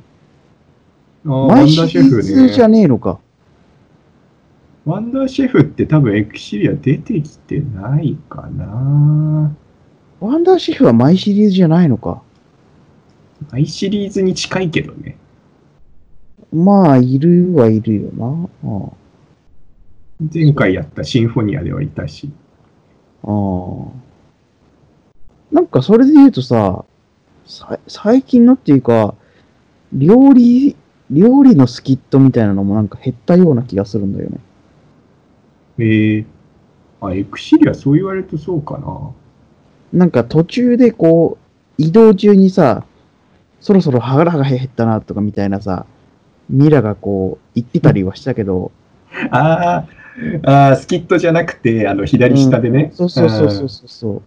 [1.25, 2.79] ワ毎シリンダーシェフーズじゃね。
[2.79, 3.21] ねえのか。
[4.85, 9.55] ワンダーシェフって多分エクシリア出てきてないかな。
[10.21, 12.23] ワンダーシェフは毎シリーズじゃないのか。
[13.51, 15.17] アイシリーズに近いけどね。
[16.53, 18.49] まあ、いるはいるよな。
[18.65, 18.91] あ
[20.33, 22.31] 前回やったシンフォニアではいたし。
[23.25, 24.03] あああ
[25.53, 26.85] なんかそれで言うとさ、
[27.45, 29.15] さ最近のっていうか、
[29.93, 30.77] 料理、
[31.13, 34.39] 料理のスキットみたいなのもなんか減ったような気がするんだよね。
[35.79, 36.27] えー、
[37.01, 39.11] あ、エクシリアそう言われるとそうかな。
[39.93, 41.37] なんか途中でこ
[41.79, 42.85] う、移動中にさ、
[43.61, 45.87] そろそろ腹が減ったなとかみたいなさ、
[46.49, 48.73] ミラがこう言ってたりはしたけど、
[49.31, 52.91] あーあー、スキットじゃなくて、あの、左下でね。
[52.95, 54.13] そうそうそうそうそうそう。
[54.13, 54.23] うん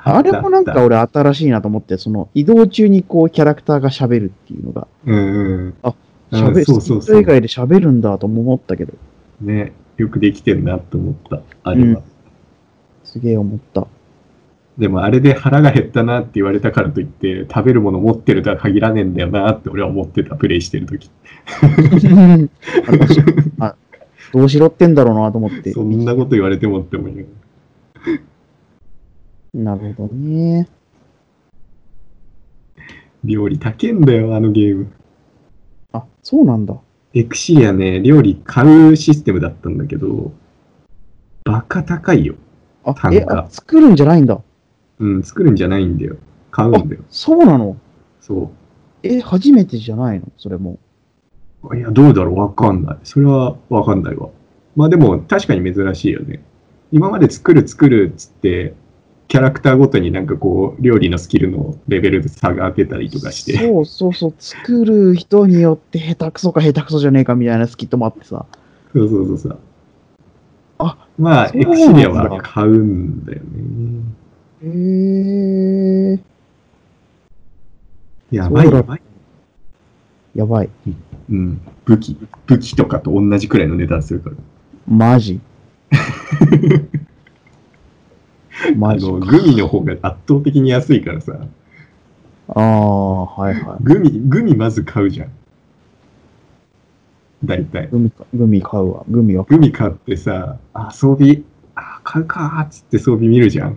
[0.00, 5.74] あれもなんか俺新しいなと思って、その移動中にこうキャラクターが喋るっていうのが、たうんうん。
[5.82, 5.94] あ、うん
[6.30, 8.92] 喋る、そうそうそう以外で喋るんだとも思ったけど、
[9.40, 12.00] ね、よくできてるなと思った、あれは。
[12.00, 12.02] うん
[13.08, 13.86] すげえ思った。
[14.76, 21.10] でもあれで腹が減ったなって言われたからといって、食べるもの持ってるとは限らねえんだよなって俺は思ってた、プレイしてるとき。
[24.30, 25.72] どうしろってんだろうなと思って。
[25.72, 27.28] そんなこと言われてもって思いなが
[29.54, 30.68] らなるほどね。
[33.24, 34.92] 料理高えんだよ、あのゲーム。
[36.28, 36.76] あ、そうなんだ。
[37.14, 40.32] エクシリアね、料理買うシステムだったんだけど、
[41.44, 42.34] バカ高いよ。
[42.84, 44.38] あ、単え、価あ作るんじゃないんだ。
[44.98, 46.16] うん、作るんじゃないんだよ。
[46.50, 47.02] 買うんだよ。
[47.08, 47.76] そうなの？
[48.20, 48.50] そ
[49.02, 50.26] え、初めてじゃないの？
[50.36, 50.78] それも。
[51.62, 51.76] う。
[51.76, 52.38] いや、どうだろう？
[52.38, 52.98] わかんない。
[53.04, 54.28] それはわかんないわ。
[54.76, 56.42] まあでも、確かに珍しいよね。
[56.92, 58.74] 今まで作る作るっつって、
[59.28, 63.58] キャラクターごとになんかこう、料理のスキルのレベルで差が出たりとかして。
[63.58, 64.34] そうそうそう。
[64.38, 68.46] 作る人によって下手くそか下手くそじゃねえかみたいなスキットもあってさ。
[68.94, 69.58] そうそうそうそう。
[70.78, 74.02] あ、まあ、エクシリアは買うんだよね。
[74.64, 76.20] へえ。
[78.30, 79.02] やばいやばい。
[80.34, 80.70] やばい。
[81.30, 81.60] うん。
[81.84, 84.36] 武器、武器とかと同じくらいの値段するから。
[84.86, 85.38] マジ？
[88.64, 89.12] あの、マジか。
[89.12, 91.38] グミの方が圧倒的に安いからさ。
[92.48, 93.82] ああ、はいはい。
[93.82, 95.30] グミ、グミまず買うじゃん。
[97.44, 97.88] 大体。
[97.88, 99.04] グミか、グミ買うわ。
[99.08, 99.44] グミは。
[99.44, 101.42] グミ買ってさ、あ、装備、
[101.74, 103.76] あ、買うかーっつって装備見るじゃん。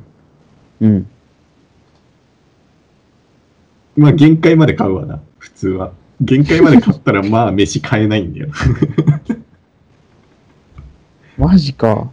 [0.82, 1.08] うん。
[3.96, 5.92] まあ、限界まで買うわな、普通は。
[6.22, 8.50] 限界まで買ったら、 まあ、飯買えないんだよ。
[11.38, 12.12] マジか。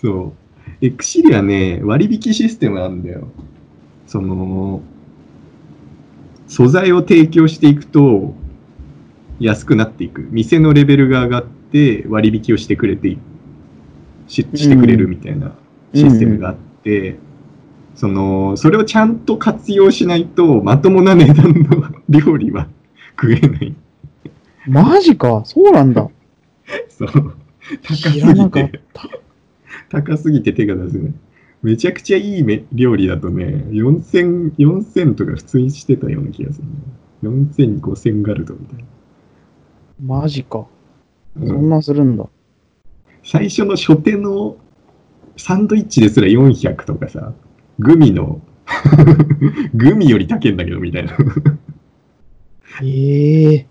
[0.00, 0.43] そう。
[0.80, 3.28] エクシリアね、割引システムなんだよ。
[4.06, 4.82] その、
[6.46, 8.34] 素材を提供していくと、
[9.40, 10.28] 安くなっていく。
[10.30, 13.18] 店のレベルが上がって、割引をしてくれてい
[14.26, 15.52] ししてくれるみたいな
[15.94, 17.16] システムがあって、
[17.94, 22.68] その、それをちゃんと活用しないと、まともな値段の料理は
[23.20, 23.74] 食えない。
[24.66, 25.42] マジか。
[25.44, 26.08] そうなんだ。
[26.88, 27.36] そう。
[27.82, 29.08] 高すぎてた。
[29.94, 31.12] 高すぎて手が出せない。
[31.62, 36.72] めちゃくちゃいいめ料理だとね、4000、4000とか普通にしてたような気がする、ね。
[37.22, 38.84] 4000、5000ガルドみたい
[40.02, 40.66] マジか。
[41.36, 41.46] な。
[41.46, 42.26] そうんんなんするんだ。
[43.22, 44.56] 最初の初手の
[45.36, 47.32] サンドイッチですら400とかさ、
[47.78, 48.42] グミの、
[49.74, 51.16] グミより高いんだけどみたいな。
[52.82, 53.66] ええ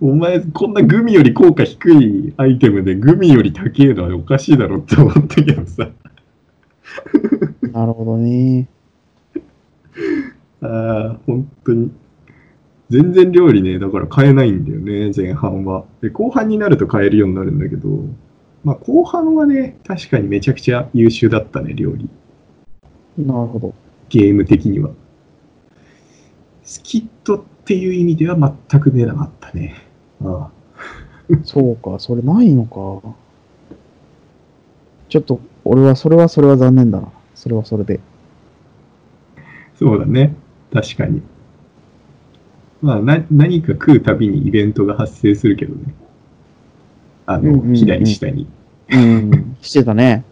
[0.00, 5.88] お前、こんなグミより効果低いアイテムでグミより高いのはおかしいだろって思ったけどさ。
[7.72, 8.68] なるほどね。
[10.62, 11.90] ああ、本当に。
[12.90, 15.84] 全然料理ね、だから買えないんだよね、前半は。
[16.00, 17.88] で、後半になると買えるようになるんだけど、
[18.64, 22.08] まあ後半はね、確かにめちゃくちゃ優秀だったね、料理。
[23.16, 23.74] なるほど。
[24.08, 24.90] ゲーム的には。
[26.64, 28.36] スキットっていう意味では
[28.70, 29.74] 全く出なかったね。
[30.22, 30.60] ああ
[31.44, 33.14] そうか、それないのか。
[35.08, 37.08] ちょっと、俺は、それはそれは残念だな。
[37.34, 38.00] それはそれで。
[39.76, 40.34] そうだね。
[40.72, 41.22] 確かに。
[42.82, 45.94] まあ、な、何か食うたびにイベントが発生するけどね。
[47.26, 48.46] あの、うんうんうん左下に。
[48.92, 50.24] うん、 してたね。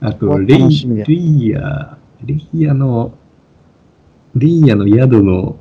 [0.00, 0.58] あと、レイ
[1.06, 3.12] レイヤー、レイヤーの、
[4.36, 5.56] レイヤーの宿の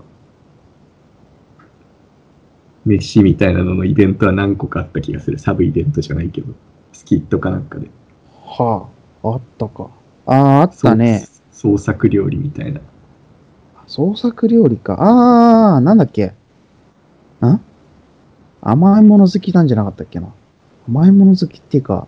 [2.85, 5.39] 飯みたいなののイベントは何個かあった気がする。
[5.39, 6.53] サブイベントじゃないけど。
[6.91, 7.89] スキットかなんかで。
[8.45, 8.87] は
[9.23, 9.89] あ、あったか。
[10.25, 11.27] ああ、あったね。
[11.51, 12.81] 創作料理みたいな。
[13.87, 14.95] 創作料理か。
[14.95, 16.25] ああ、なんだっけ。
[16.25, 16.33] ん
[18.61, 20.33] 甘いもの好きなんじゃなかったっけな。
[20.87, 22.07] 甘いもの好きっていうか、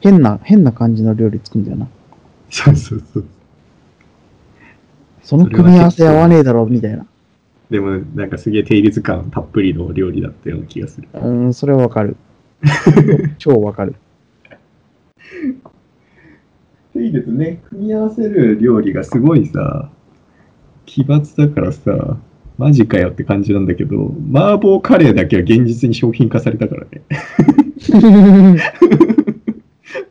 [0.00, 1.88] 変な、変な感じの料理作るんだよな。
[2.50, 3.24] そうそうそう。
[5.26, 7.04] その組み合わせ合わねえだろ、みたいな。
[7.68, 11.08] でも、なんかすげえテイルズ感たっぷりの料理だったような気がする。
[11.14, 12.16] うん、それはわかる。
[13.36, 13.96] 超わかる。
[16.94, 17.60] いいですね。
[17.68, 19.90] 組み合わせる料理がすごいさ、
[20.84, 22.18] 奇抜だからさ、
[22.56, 27.02] マジかよって感じなんだけど、麻婆カレーだけは現実に商品化されたからね。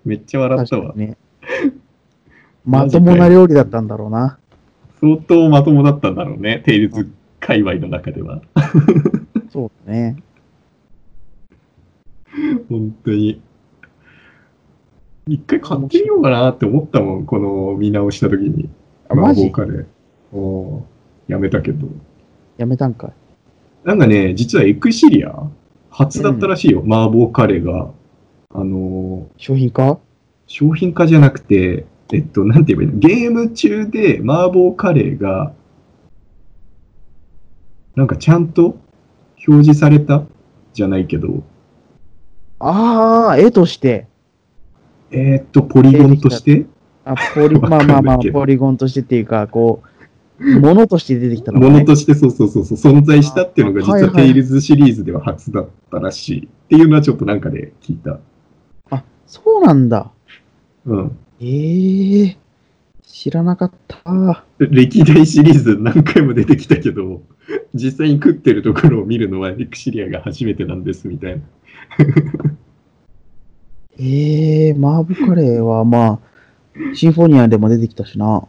[0.04, 1.16] めっちゃ笑ったわね。
[2.66, 4.40] まともな料理だったんだろうな。
[5.02, 8.42] 相当まともだったんだろうね、テイルズ界隈の中では。
[9.52, 10.18] そうだね。
[12.70, 13.42] 本当に。
[15.28, 18.70] 一回買ってみようかなって思ったもん、この見直した時に。
[19.10, 19.52] あマジ？
[19.52, 19.86] カレー。
[20.34, 21.88] おーやめたけど。
[22.58, 23.14] やめたんかい。
[23.88, 25.50] なんかね、実はエクシリア
[25.90, 27.92] 初だったらしいよ、麻婆カレーが。
[28.52, 30.00] あのー商品化？
[30.48, 33.00] 商品化じゃなくて、えっと、なんて言えばいいの？
[33.00, 35.54] ゲーム中で麻婆カレーが、
[37.96, 38.78] なんかちゃんと
[39.48, 40.24] 表示された？
[40.74, 41.44] じゃないけど、
[42.60, 44.08] ああ、絵として。
[45.12, 46.66] えーっと、ポリゴンとして、
[47.06, 49.82] あポリ まあまあまあ、ポリゴンとしてっていうか、こ
[50.40, 51.80] う、ものとして出てきたのもね。
[51.80, 58.20] のとしてそうそうそうそう、存在したっていうのが実はいははいテイルズシリーズでは初だったらしいっていうのはちょっとなんかで聞いた。
[58.90, 60.12] あ、そうなんだ。
[60.86, 61.18] うん。
[61.48, 62.38] ええ
[63.04, 64.44] 知らなかった。
[64.58, 67.22] 歴代シリーズ何回も出てきたけど、
[67.76, 71.42] 実際に食ってるところを見るのはエクシリアが初めてなんですみたいな。
[74.00, 76.20] ええ麻婆カレーはま
[76.76, 78.48] あ、シンフォニアでも出てきたしな。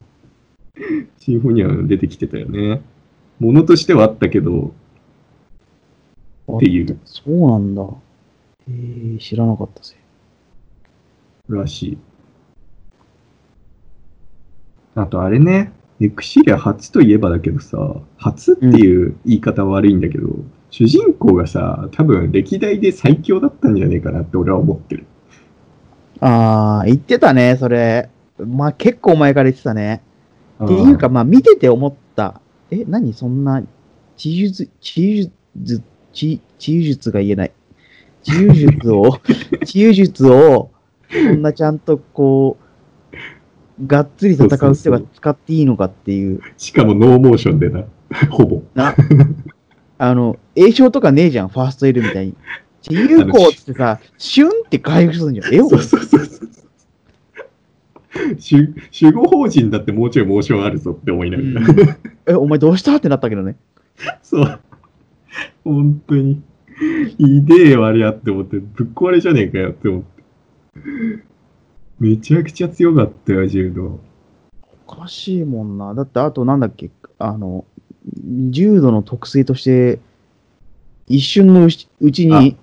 [1.18, 2.80] シンフォニアが出てきてたよね。
[3.38, 4.72] ものとしてはあったけど、
[6.50, 7.86] っていうそうなんだ。
[8.70, 9.96] ええ知らなかったぜ。
[11.50, 11.98] らしい。
[14.96, 17.76] あとあれね、エクシリア初といえばだけどさ、
[18.16, 20.28] 初っていう言い方は悪いんだけど、
[20.70, 25.04] 主人公がさ、多分歴代で最強だったんじゃねえかなって俺は思ってる。
[26.20, 28.08] ああ、言ってたね、それ。
[28.38, 30.02] まあ結構前から言ってたね。
[30.62, 32.40] っっていうか、まあ見てて思った。
[32.70, 33.12] え、何？
[33.12, 33.62] そんな、
[34.16, 35.30] 治癒術、治癒
[35.62, 35.82] 術、
[36.14, 37.52] 治治癒術が言えない。
[38.22, 39.18] 治癒術を、
[39.66, 40.70] 治癒術を、
[41.10, 42.65] そんなちゃんとこう、
[43.84, 46.40] がっつり戦う人が使っていいのかっていう。
[46.56, 47.84] しかもノーモーションでな、
[48.30, 48.62] ほぼ。
[48.74, 48.94] な、
[49.98, 52.34] あの、栄称とかねえじゃん、ファーストエルみたいに。
[52.82, 55.54] 治癒効ってさ、シュンって回復するんじゃん。
[55.54, 56.48] え、そうそうそうそう。
[58.16, 61.98] 守守護法人だってもうちょいモーションあるぞって思いながら。
[62.26, 63.56] え、お前どうしたってなったけどね。
[64.22, 64.60] そう。
[65.64, 66.42] 本当に。
[67.18, 68.58] ひでえよ、あれやって思って。
[68.58, 70.06] ぶっ壊れじゃねえかよって思って。
[71.98, 74.00] めちゃくちゃ強かったよ、柔道。
[74.86, 75.94] おかしいもんな。
[75.94, 77.64] だって、あとなんだっけ、あの、
[78.50, 79.98] 重度の特性として、
[81.06, 81.88] 一瞬のうち
[82.26, 82.56] に、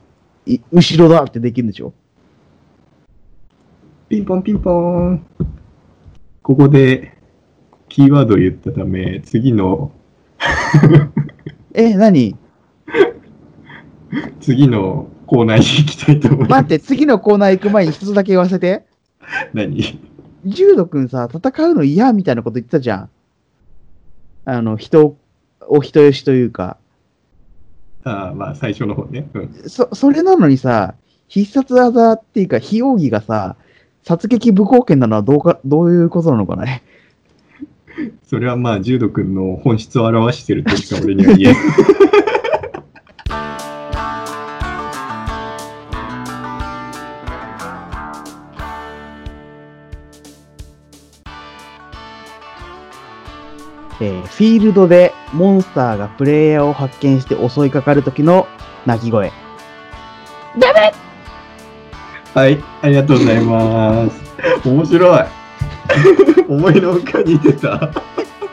[0.45, 1.93] い後ろだってできるんでしょ？
[4.09, 5.25] ピンポンピンポーン。
[6.41, 7.17] ここで、
[7.89, 9.91] キーワードを言ったため、次の、
[11.73, 12.35] え、何？
[14.41, 16.51] 次のコーナーに行きたいと思います。
[16.51, 18.85] 待って、次のコーナー行く前に一つだけ言わせて。
[19.53, 19.99] 何？
[20.45, 23.09] 重度くんさ、戦うの嫌みたいなこと言ってたじゃん。
[24.45, 25.15] あの、人
[25.61, 26.77] を人よしというか。
[28.03, 29.29] ああ、まあ、最初の方ね。
[29.33, 29.53] うん。
[29.67, 30.95] そ、それなのにさ、
[31.27, 33.55] 必殺技っていうか、非奥義がさ、
[34.03, 36.83] 殺撃無貢献なのはどうか、どういうことなのかね？
[38.27, 41.63] それはまあ、柔道君の本質を表してるとしか俺には言えない。
[54.03, 58.47] えーフィールドでモンスターがプレイヤーを発見して襲いかかる時の
[58.85, 59.31] 鳴き声。
[60.59, 60.93] ダメ
[62.33, 64.21] はい、ありがとうございます。
[64.67, 65.23] 面白い。
[66.49, 67.91] 思いのほかに出た。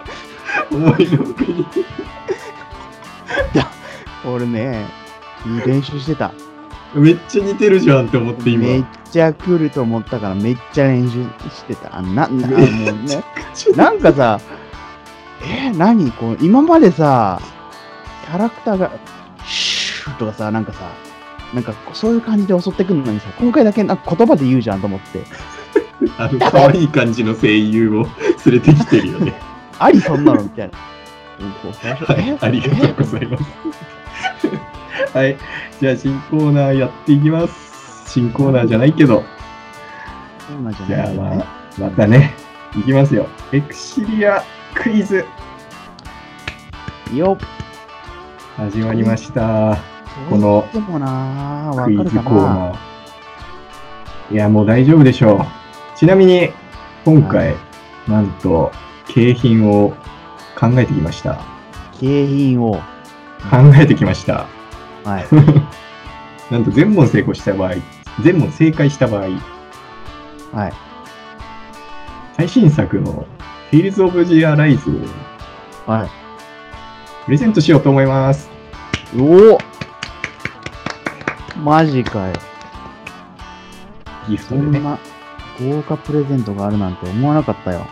[0.70, 1.84] 思いのほかに出
[4.24, 4.86] 俺ね、
[5.46, 6.28] いい練習してた。
[6.28, 6.34] た。
[6.94, 8.88] めっちゃ似てるじゃんって思ってめっ今。
[9.10, 11.96] ちゃ来ると思ったからめっちゃ練習してた。
[11.96, 13.24] あな、な、もね。
[13.74, 14.38] なんかさ、
[15.42, 16.10] えー、何？
[16.12, 17.40] こう、今までさ、
[18.26, 18.92] キャラクターが、
[19.44, 20.90] シューとかさ、なんかさ、
[21.54, 25.24] なんかそういう感じで襲ってくるのにさ、今回だけなんか言葉で言うじゃんと思って。
[26.18, 28.06] あの、可愛い感じの声優を
[28.46, 29.34] 連れてきてるよね。
[29.78, 30.78] ありそんなのみたいな。
[32.06, 33.44] はい、ありがとうございます。
[35.14, 35.36] はい、
[35.80, 38.12] じゃあ新コーナーやっていきます。
[38.12, 39.24] 新コーナーじゃないけど、
[40.86, 41.10] じゃあ。
[41.12, 41.46] まあ、
[41.78, 42.34] またね、
[42.76, 43.26] いきますよ。
[43.52, 45.24] エクシリアクイズ
[47.14, 47.60] よっ。
[48.56, 49.78] 始まりました。
[50.28, 54.34] このクイズコーナー。
[54.34, 55.98] いや、もう大丈夫でしょう。
[55.98, 56.50] ちなみに、
[57.04, 57.56] 今回、
[58.06, 58.70] なんと、
[59.08, 59.90] 景品を
[60.58, 61.38] 考えてきました。
[61.98, 62.80] 景品を。
[63.48, 64.46] 考えてきました。
[65.04, 65.26] はい。
[66.52, 67.72] なんと全問成功した場合、
[68.22, 69.22] 全問正解した場合、
[70.52, 70.72] はい。
[72.36, 73.24] 最新作の
[73.70, 74.78] Tales of the Arise
[75.86, 76.10] をはい。
[77.26, 78.50] プレゼントしようと思います。
[79.18, 79.58] おお
[81.58, 82.34] マジかよ。
[84.28, 84.66] ギフトでね。
[84.72, 84.98] そんな
[85.60, 87.86] 豪華プレゼントがあるなんて思わなかったよ。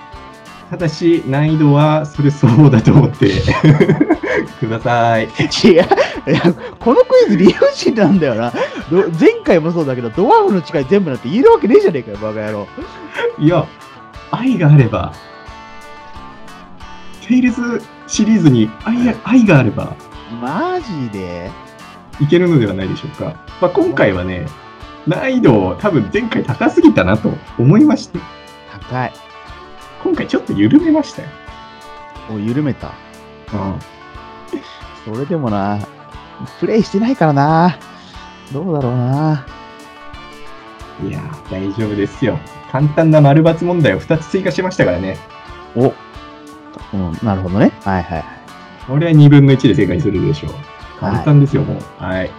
[0.71, 3.31] ただし、難易度はそれ相応だと思って
[4.61, 5.25] ください。
[5.25, 5.73] 違う。
[5.73, 5.85] いや、
[6.79, 8.53] このクイズ理不尽なんだよな。
[8.91, 12.67] ど前回もそうだけど、ドワーフの誓い全部なんて言えるわけねえじゃねえかよ、バカ野郎。
[13.39, 13.65] いや、
[14.31, 15.13] 愛があれば、
[17.29, 19.95] テイルズシリーズに愛愛があれば
[20.41, 21.51] マジで？
[22.21, 23.45] いけるのではないでしょうか。
[23.61, 24.47] まあ、今回はね、
[25.07, 28.19] 難易度多分前回高すぎたなと思いまして、
[28.71, 29.13] 高い。
[30.03, 31.29] 今回ちょっと緩めましたよ。
[32.31, 32.93] お緩めた。
[33.53, 33.79] うん。
[35.05, 35.79] それでもな、
[36.59, 37.79] プレイしてないからな。
[38.53, 39.47] どうだろうな。
[41.05, 42.39] いやー、大丈夫ですよ。
[42.73, 45.19] 簡単な丸抜問題を2つ追加しましたからね。
[45.77, 45.93] お、
[46.93, 47.73] うん、なるほどね。
[47.85, 48.25] はいはいはい。
[48.87, 50.53] これは2分の1で正解するでしょう。
[51.01, 52.03] 簡単ですよ、もう。
[52.03, 52.31] はい。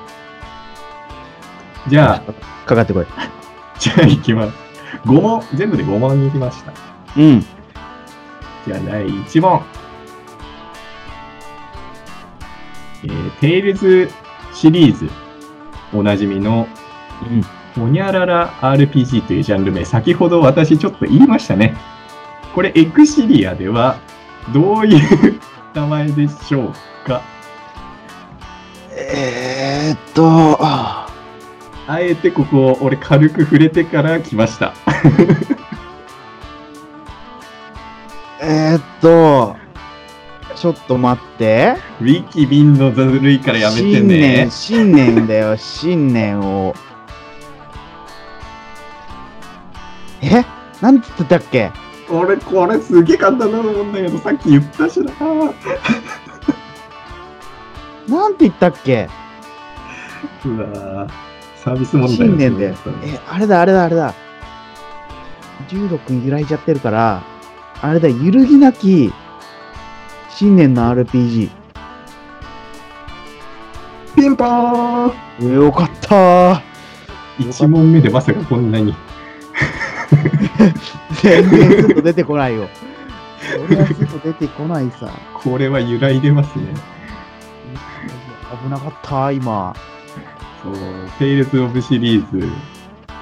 [1.87, 2.33] じゃあ、
[2.65, 3.05] かかってこい。
[3.79, 4.57] じゃあ行きます。
[5.05, 6.73] 5問、全部で5問に行きました。
[7.17, 7.41] うん。
[7.41, 9.61] じゃあ第1問。
[13.03, 14.09] えー、テイルズ
[14.53, 15.09] シリーズ
[15.93, 16.67] おなじみの
[17.29, 17.43] うん。
[17.75, 21.75] ホニャララ RPG というジャンル名、先ほど私ちょっと言いましたね。
[22.53, 23.99] これエクシリアでは
[24.53, 25.39] どういう
[25.73, 26.73] 名前でしょう
[27.07, 27.21] か？
[28.91, 31.07] えー、っと、あ
[31.99, 34.73] えてここ俺軽く触れてから来ました。
[38.41, 39.55] えー、っと、
[40.55, 41.75] ちょっと待って。
[42.01, 44.51] ウィキビンのずるいからやめて新ね年、。
[44.51, 46.73] 新年だよ、 新年を。
[50.21, 50.43] え？
[50.81, 51.71] なんつってたっけ？
[52.11, 55.11] 俺これすげえ簡単だと思うんだけど、さっき言ったしな。
[58.07, 59.07] なんて言ったっけ？
[60.45, 61.09] うわぁ
[61.63, 62.73] サービス問題新年で。
[63.03, 64.13] え、あれだ、あれだ、あれだ。
[65.67, 67.21] 重力に揺らいじゃってるから、
[67.81, 69.13] あれだ、揺るぎなき
[70.29, 71.49] 新年の RPG。
[74.15, 76.61] ピンポーンよかった
[77.39, 78.95] 1問目でまさかこんなに。
[81.21, 82.67] 全然スッと出てこないよ。
[83.67, 85.09] それはスッと出てこないさ。
[85.33, 86.73] これは揺らいでますね。
[88.63, 89.75] 危なかった、今。
[90.63, 90.75] そう、
[91.19, 92.47] テイルズ・オブシリーズ、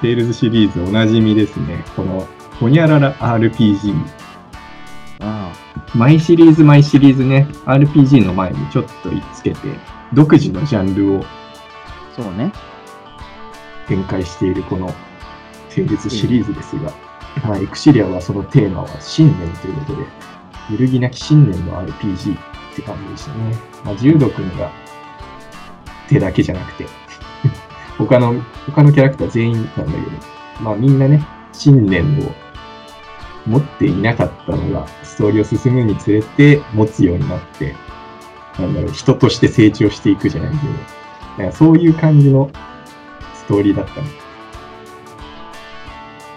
[0.00, 1.84] テイルズシリーズおなじみですね。
[1.94, 2.26] この、
[2.58, 3.92] ホニャララ RPG。
[3.92, 3.94] う
[5.24, 5.48] ん。
[5.94, 9.58] 毎シリーズ毎シリーズね、RPG の前にちょっといっつけて、
[10.12, 11.24] 独自のジャンルを
[12.16, 12.52] そうね。
[13.86, 14.92] 展開しているこの
[15.78, 16.92] テイルズシリーズですが、
[17.44, 20.06] まあ、エクシリアはそのテーマは信念ということで、
[20.70, 23.56] 揺るぎなき信念の RPG って感じでしたね。
[23.84, 24.72] まあ、重度君が
[26.08, 26.86] 手だけじゃなくて、
[27.96, 28.34] 他の、
[28.66, 29.94] 他のキャラクター全員なんだけど、
[30.60, 32.32] まあみんなね、信念を
[33.46, 37.76] 持っていなかったのが、ストーリーを進むにつれて持つようになって、
[38.58, 40.62] なんだろう、人として成長していくじゃないけど、
[41.44, 42.50] なんかそういう感じの
[43.34, 44.27] ストーリーだったね。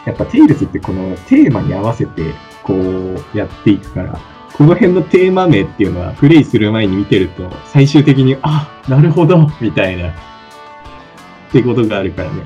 [0.06, 2.34] やっぱテイルズってこのテーマに合わせて
[2.64, 4.20] こうやっていくから、
[4.54, 10.14] この辺のテーマ名っていうのはプレイする前に見てると最終的に、あ、なるほどみたいな、っ
[11.52, 12.42] てことがあるからね。
[12.42, 12.46] ね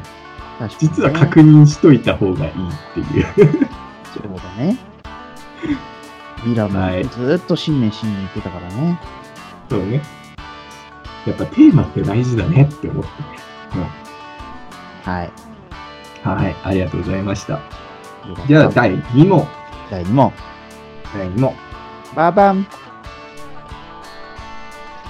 [0.80, 2.54] 実は確認しといた方がいいっ
[2.94, 3.26] ていう。
[4.14, 4.78] そうだね。
[6.46, 9.00] ミラもはいずーっと新年新年言ってたからね。
[9.70, 10.02] そうね。
[11.26, 13.28] やっぱテーマって大事だねって思ってね。
[13.74, 13.86] はい。
[15.06, 15.12] うん。
[15.12, 15.32] はい、
[16.26, 17.60] ありがとうございました。
[18.48, 19.48] じゃあ第2問。
[19.92, 20.34] 第2問。
[21.14, 21.54] 第2問。
[22.16, 22.68] ババン。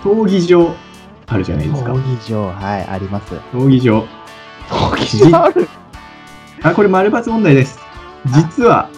[0.03, 0.75] 闘技場
[1.27, 2.17] あるじゃないですか闘。
[2.19, 3.33] 技場、はい、あります。
[3.53, 4.05] 闘技場。
[4.69, 5.43] 闘技場？
[5.43, 5.67] ある
[6.63, 7.79] あ、これ丸抜問題です。
[8.25, 8.89] 実は、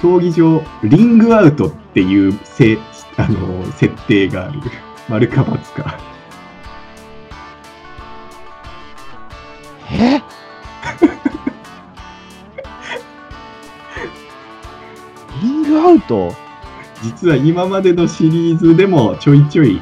[0.00, 2.78] 闘技場、リングアウトっていうせ
[3.16, 4.60] あの設定がある。
[5.08, 5.98] 丸か×か。
[9.90, 10.20] え？
[15.68, 16.34] グアウト。
[17.02, 19.80] 実は今までのシリーズでもちょいちょい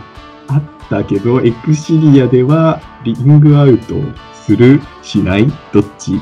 [0.48, 3.94] あったけど、エクシリアではリングアウト
[4.34, 5.46] するしない？
[5.72, 6.20] どっち？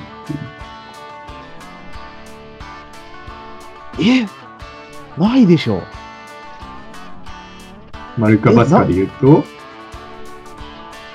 [4.01, 4.27] え？
[5.21, 5.83] ないでしょ。
[8.17, 9.45] 丸かバツかで言うと、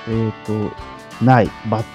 [0.08, 1.86] えっ、と、ない、バツ。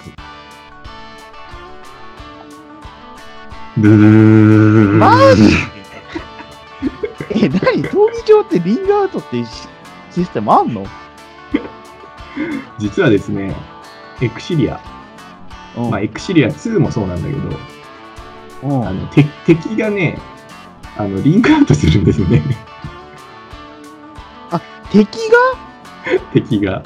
[3.77, 4.97] ブー。
[4.97, 5.74] マジ？
[7.29, 9.67] え、なに闘技場ってリングアウトっていうシ
[10.11, 10.85] システムあんの？
[12.77, 13.55] 実はですね、
[14.21, 14.79] エクシリア、
[15.77, 15.89] うん。
[15.89, 17.57] まあ、エクシリア2もそうなんだけど、
[18.63, 20.19] うんあのて敵がね、
[20.97, 22.41] あのリンクアウトするんですね、
[24.91, 26.19] 敵が？
[26.33, 26.83] 敵が。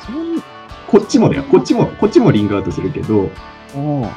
[0.00, 0.40] そん
[0.86, 3.30] こっちもだよ、こっちも、こっちもリングアウトするけど、
[3.74, 4.08] うん。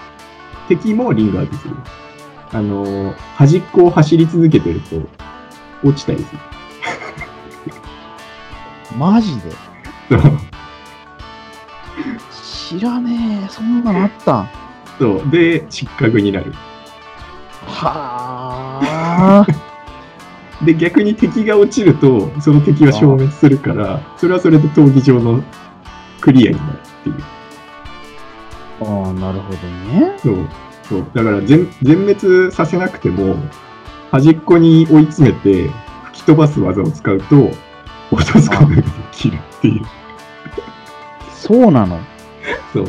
[0.67, 1.75] 敵もリングアウトする。
[2.53, 5.01] あの、端っこを走り続けてると、
[5.83, 6.39] 落ちたりする。
[8.97, 9.51] マジで？
[10.09, 10.21] そう
[12.79, 13.49] 知らねえ。
[13.49, 14.41] そんなのあった？
[14.41, 14.49] ん
[14.99, 15.29] そう。
[15.31, 16.53] で、失格になる。
[17.65, 19.47] はあ。
[20.63, 25.43] で、逆に敵が落ちると、その敵は消滅するから、それはそれで闘技場の
[26.21, 27.15] クリアになるっていう。
[28.81, 30.13] ああ、なるほどね。
[30.19, 30.47] そう。
[30.83, 31.05] そう。
[31.13, 33.35] だから全、全滅させなくても、
[34.11, 35.69] 端っこに追い詰めて、
[36.05, 37.51] 吹き飛ばす技を使うと、
[38.11, 39.81] 落とすことができるっていう。
[41.31, 41.99] そうなの？
[42.71, 42.87] そう。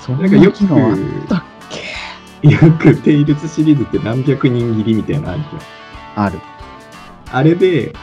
[0.00, 0.64] そんなんかよく、
[2.42, 6.24] よくテイルズシリーズって何百人切りみたいなのあるじゃん。
[6.24, 6.40] ある。
[7.30, 7.94] あれで、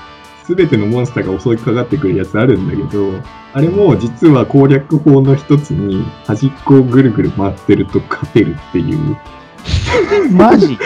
[0.45, 3.13] すべてのモンスターが襲いかかってくるやつあるんだけど、
[3.53, 9.17] あれも実は攻略法の一つに、端っこをぐるぐる回ってると勝てるっていう。
[10.31, 10.77] マジ？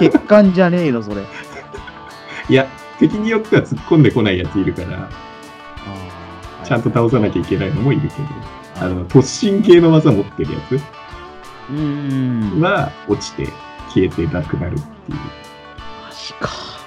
[0.00, 1.22] 血管じゃねえの、それ。
[2.50, 2.66] いや、
[2.98, 5.08] 敵によっては突っ込んでこないやついるから、
[6.64, 10.80] ちゃんと倒さなきゃいけないのもいるけど、あの、突進系の技持ってるやつ
[12.60, 13.46] は落ちて
[13.88, 15.18] 消えてなくなるっていう。
[16.10, 16.77] ジか。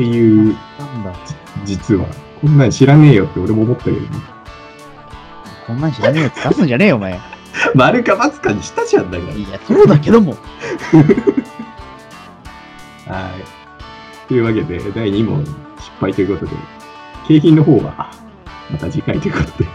[0.00, 1.14] っていう、なんだ。
[1.66, 2.06] 実は、
[2.40, 4.08] こんなん知らねえよって俺も思ったけどね。
[5.66, 7.16] こんなん知らねえやつ出すんじゃねえよ、お前。
[7.16, 7.18] い
[7.76, 9.32] 丸か×かにしたじゃんだから。
[9.34, 10.38] や、そうだけども。
[13.06, 13.30] は
[14.26, 14.26] い。
[14.26, 16.52] というわけで、第2問失敗ということで、
[17.28, 18.10] 景品の方は、
[18.70, 19.68] また次回ということで。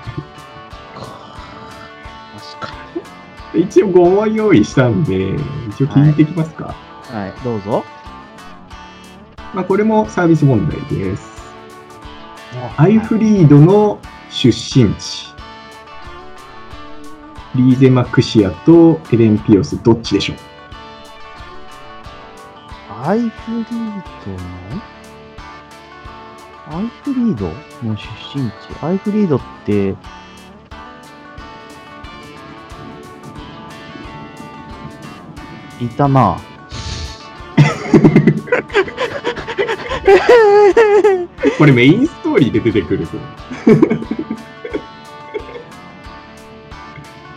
[2.33, 2.73] マジか。
[3.53, 5.35] 一応5問用意したんで、
[5.69, 6.73] 一応聞いていきますか。
[7.11, 7.85] はい、どうぞ。
[9.55, 11.33] まあ、これもサービス問題です。
[12.75, 15.33] アイフリードの出身地。
[17.55, 20.37] リーゼ・マクシアとエレン・ピオス、どっちでしょう？
[23.07, 24.31] アイフリード
[26.73, 26.77] の？
[26.77, 27.47] アイフリード
[27.87, 28.53] の出身地？
[28.81, 29.95] アイフリードって、
[35.79, 36.37] いたな。
[41.57, 43.11] これメインストーリーで出てくるぞ。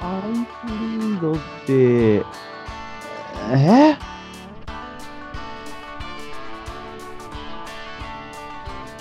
[0.00, 2.22] アイフリードって、
[3.52, 3.96] え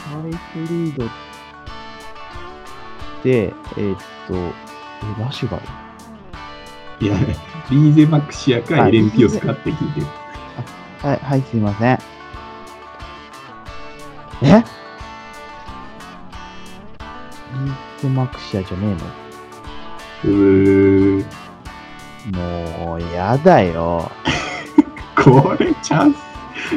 [0.07, 1.09] アイフリードっ
[3.21, 3.97] て、えーっ
[4.27, 4.51] と、え、
[5.21, 5.63] ラシュガル
[6.99, 7.15] いや、
[7.69, 10.07] リーゼ・マクシアかあエレン・ピオスかって聞いてる。
[11.01, 12.16] はい、はい、すいません。
[14.41, 14.63] え？
[17.53, 18.95] リーゼマクシアじゃね
[20.25, 21.25] うーえ
[22.31, 22.39] の
[22.85, 24.11] もう、やだよ。
[25.15, 26.17] これチャンス、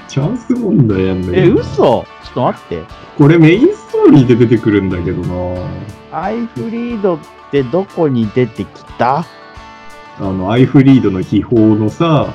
[0.08, 1.54] チャンス問題やんだけえ、ど。
[1.56, 1.74] 嘘？
[1.76, 2.82] ちょっと待って。
[3.18, 5.66] これメインストーリーで出てくるんだけどな
[6.12, 7.18] アイフリードっ
[7.50, 9.24] てどこに出てきた？
[10.18, 12.28] あの、アイフリードの秘宝のさ、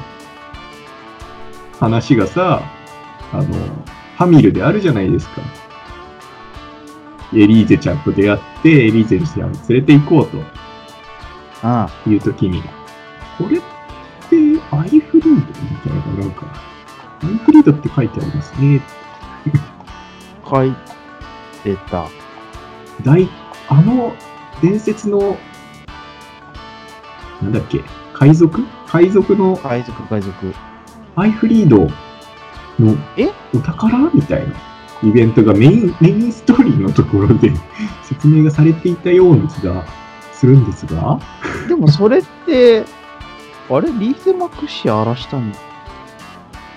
[1.80, 2.62] 話がさ、
[3.32, 3.44] あの、
[4.16, 5.42] ハミルであるじゃないですか。
[7.34, 10.46] エリーゼちゃんと出会って、エリーゼちゃんを連れて行こう
[11.62, 12.62] あという時に、
[13.38, 13.62] これっ
[14.30, 14.38] て
[14.72, 16.46] アイフリードみたいな、なんか、
[17.24, 18.82] アイフリードって書いてありますね。
[20.50, 20.74] 書い
[21.64, 22.08] てた。
[23.04, 23.28] 大、
[23.68, 24.14] あの
[24.62, 25.38] 伝説の、
[27.42, 28.64] なんだっけ、海賊？
[28.88, 30.54] 海賊の海賊、海賊。
[31.18, 31.90] アイフリード
[32.80, 33.30] のえ？
[33.54, 34.10] お宝？
[34.14, 34.54] みたいな。
[35.04, 37.52] イベントがメインメインストーリーのところで
[38.04, 39.86] 説明がされていたような気が
[40.32, 41.20] するんですが、
[41.68, 42.86] でもそれって、
[43.70, 43.90] あれ？
[43.92, 45.54] リーゼマクシア荒らしたん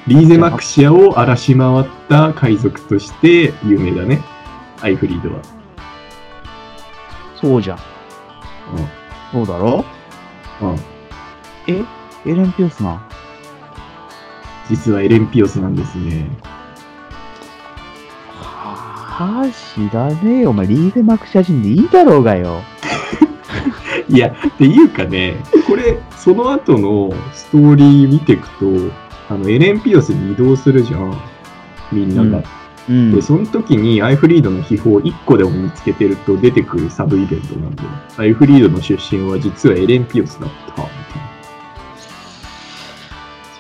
[0.07, 4.21] リーゼマクシアを荒らし回った海賊として有名だね、
[4.83, 5.41] アイフリードは。
[7.41, 7.75] そうじゃ。
[7.75, 7.79] ん。
[9.33, 9.85] そうだろ
[10.61, 10.65] う？
[10.67, 10.79] んうん。
[11.69, 11.85] え？
[12.27, 13.08] エレン・ピオスな。
[14.69, 16.29] 実はエレンピオスなんですね。
[18.29, 20.51] はあ、知らねえよ。
[20.51, 22.63] お前、リーゼマーク写真でいいだろうがよ。
[24.09, 28.67] いや、っていうかね、これ、その後のストーリー見ていくと、
[29.29, 31.17] あの、エレンピオスに移動するじゃん。
[31.91, 32.39] みんなが。
[32.39, 32.49] うん
[32.89, 37.83] で、その時にアイフリードの秘宝1個でも見つけてると出てくるサブイベントなんで、
[38.17, 40.98] アイフリードの出身は実はエレンピオスだった。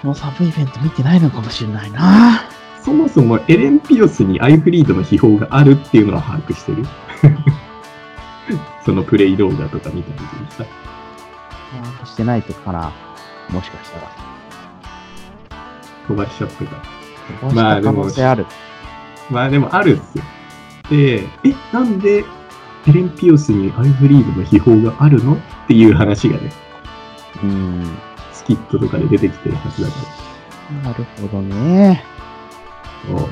[0.00, 2.48] そのサブイベント見てないのかもしれないな。
[2.82, 6.84] そもそもエレンピオスにアイフリードの秘宝があるっていうのは把握してる？
[8.86, 10.64] そのプレイ動画とか見た時にさ。
[11.72, 12.92] 把握してないとかな。
[13.50, 14.10] もしかしたら。
[16.06, 16.82] 飛ばしちゃったか。
[17.40, 18.46] 飛ばした可能性ある。
[19.30, 20.24] まあでもあるっすよ。
[20.88, 22.24] で、え、なんで
[22.86, 25.34] エレンピオスにアイフリードの秘宝があるの？
[25.34, 26.50] っていう話がね、
[27.42, 27.98] うん。
[28.48, 29.94] スキットとかで出てきてるはずだか
[30.82, 32.02] なるほどね。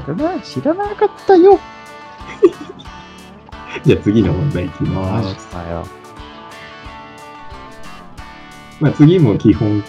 [0.04, 1.58] 知らな知らなかったよ。
[3.82, 5.48] じゃあ次の問題いきマジます。
[5.48, 5.86] かよ。
[8.78, 9.82] まあ次も基本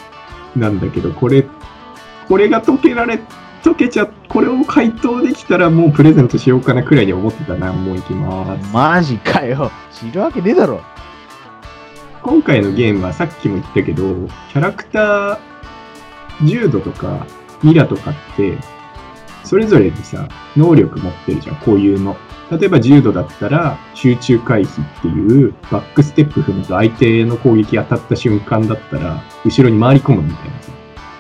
[0.56, 1.46] なんだけど、これ、
[2.30, 3.20] これが解けられ、
[3.66, 8.74] 解けちゃ、これを回答できたらもうプレゼントしようかなくらいに思ってたな、もういきます。
[8.74, 9.72] マジかよ。
[9.92, 10.82] 知るわけねえだろ。
[12.28, 15.40] 今回のゲームはさっきも言ったけど、キャラクター、
[16.46, 17.26] 重度とか、
[17.64, 18.58] ミラとかって、
[19.46, 22.18] それぞれにさ、能力持ってるじゃん、こういうの。
[22.52, 30.72] 例えば重度だったら、集中回避っていう、バックステップ踏むと相手の攻撃当たった瞬間だったら、後ろに回り込むみたいなさ、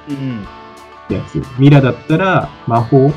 [0.09, 0.45] うん。
[1.15, 1.41] やつ。
[1.57, 3.13] ミラだったら、魔法、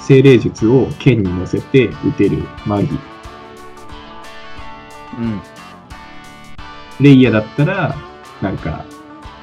[0.00, 2.98] 精霊術を剣に乗せて撃てるマギ。
[5.18, 5.51] うん。
[7.02, 7.96] レイヤだったら、
[8.40, 8.84] なんか、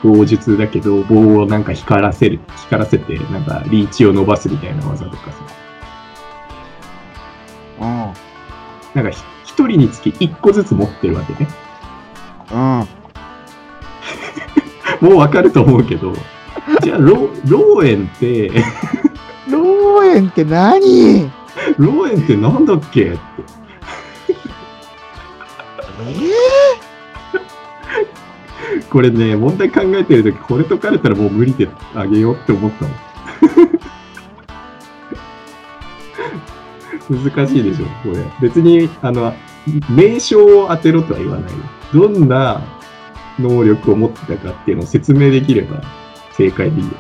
[0.04, 5.38] 棒術だけど、棒をなんか光らせる、光らせて、なんかリーチを伸ばすみたいな技とかさ。
[7.82, 8.14] うん。
[8.96, 11.50] なんかひ一人につき一個ずつ持ってるわけね。
[12.52, 12.88] うん。
[15.10, 16.14] もうわかると思うけど、
[16.82, 18.52] じゃあ、ロローエンって、
[19.50, 21.32] ローエンって何？
[21.78, 23.20] ローエンってなんだっけって。
[28.90, 32.92] これね、問題考えてるとき、これ解かれたらもう無理であげようって思ったの。
[37.24, 38.24] 難しいでしょ、これ。
[38.42, 39.34] 別に、あの、
[39.90, 41.52] 名称を当てろとは言わない。
[41.94, 42.62] どんな
[43.40, 45.82] 能力を持ってたかっていうのを説明できれば
[46.34, 46.94] 正解でいいよ。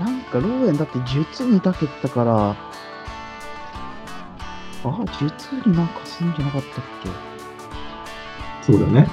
[0.00, 2.50] なんかローエンだって術に長けてたから、
[4.84, 7.33] あ、術になんかするんじゃなかったっけ？
[8.66, 9.08] そうだね。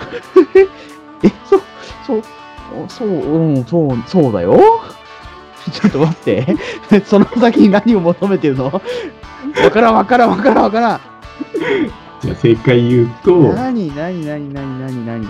[1.22, 1.62] え、そう、
[2.06, 2.22] そう、
[2.84, 4.58] おそう、うん、そう、そうだよ。
[5.72, 6.56] ちょっと待って。
[7.04, 8.64] その先に何を求めてるの？
[8.66, 8.80] わ
[9.70, 11.00] からんわからんわからんわからん。
[12.20, 15.28] じゃあ正解言うと、何何何何何何？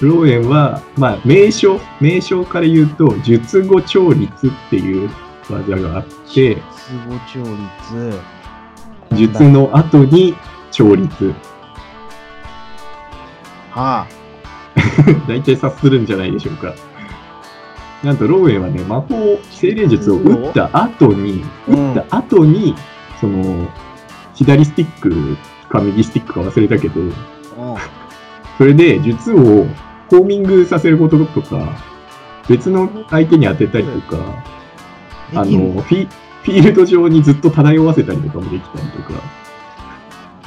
[0.00, 5.10] ローエンは、まあ、名称、名称から言うと、術後調律っていう
[5.50, 6.60] 技があって、術
[7.08, 8.18] 後調律。
[9.12, 10.36] 術の後に
[10.78, 11.34] 調律。
[13.72, 14.06] はあ。
[15.26, 16.72] 大体察するんじゃないでしょうか。
[18.04, 22.76] なんと、ローエンはね、魔法、精霊術を打った後に、うん打った後に、
[23.20, 23.66] その、
[24.34, 25.36] 左スティック
[25.68, 27.12] か右スティックか忘れたけど、うん。
[28.56, 29.66] それで術を
[30.08, 31.72] ホーミングさせることとか、
[32.48, 34.44] 別の相手に当てたりとか、
[35.34, 36.08] あの、フィ
[36.44, 39.47] フィールド上にずっと漂わせたりとかもできたりとか、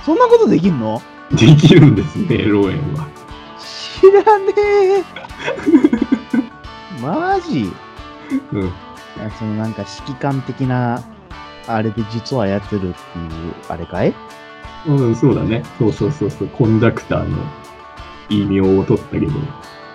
[0.05, 1.01] そんなことできんの？
[1.31, 3.07] できるんですね、ローエンは。
[3.59, 4.53] 知らね
[4.99, 5.03] え。
[7.01, 7.71] マジ？
[8.51, 8.67] うん。
[8.67, 11.03] あそのなんか指揮官的な、
[11.67, 12.93] あれで術を操るっていう、
[13.69, 14.13] あれかい？
[14.87, 15.63] うん、そうだね。
[15.77, 17.37] そうそうそうそう、コンダクターの
[18.29, 19.31] 異名を取ったけど、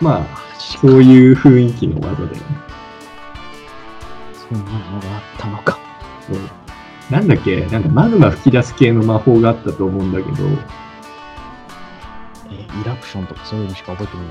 [0.01, 0.27] まあ、
[0.59, 2.41] そういう雰囲気の技だよね。
[4.49, 5.79] そんなのがあったのか。
[6.27, 6.37] そう
[7.11, 7.67] なんだっけ？
[7.67, 10.37] なんかマグマ吹き出す系の魔法があったと思うんだけど、
[12.51, 14.27] えーイラプションとかそういうのしか覚えてない。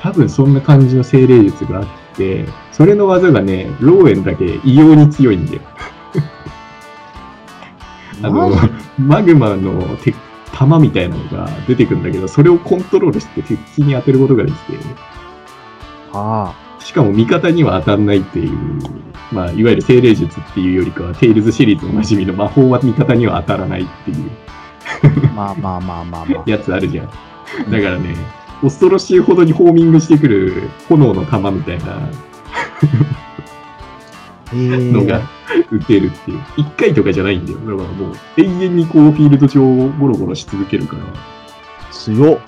[0.00, 5.60] 多分そんな感じの精霊術があって、それの技がね、ローエンだけ異様に強いんだよ。
[8.22, 8.50] あの
[8.98, 10.14] マグマの鉄
[10.52, 14.78] 弾みたいなのが出てくるんだけど、それをコントロールして鉄器に当てることができて、
[16.12, 16.52] あ。
[16.80, 18.58] しかも味方には当たんないっていう、
[19.30, 24.30] まあ、いわゆる精霊術っていうよりかは、テイルズシリーズおなじみの魔法は味方には当たらないっていう
[25.02, 26.44] あ、まあまあまあまあまあ。
[26.46, 27.06] やつあるじゃん。
[27.70, 28.14] だからね、
[28.62, 32.10] 恐ろしいほどにホーミングしてくる炎の玉みたいな
[34.52, 35.20] えー、のが
[35.70, 36.38] 打てるっていう。
[36.56, 37.58] 1回とかじゃないんだよ。
[37.58, 41.02] だからもう永遠にこうフィールド上をゴロゴロし続けるから。
[41.90, 42.38] 強っ。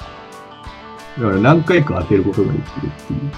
[1.19, 3.33] だから何回か当てることができるっていう。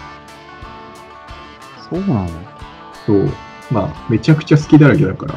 [1.90, 2.51] そうなの？
[3.06, 3.28] そう。
[3.70, 5.34] まあ、めちゃくちゃ好きだらけだから。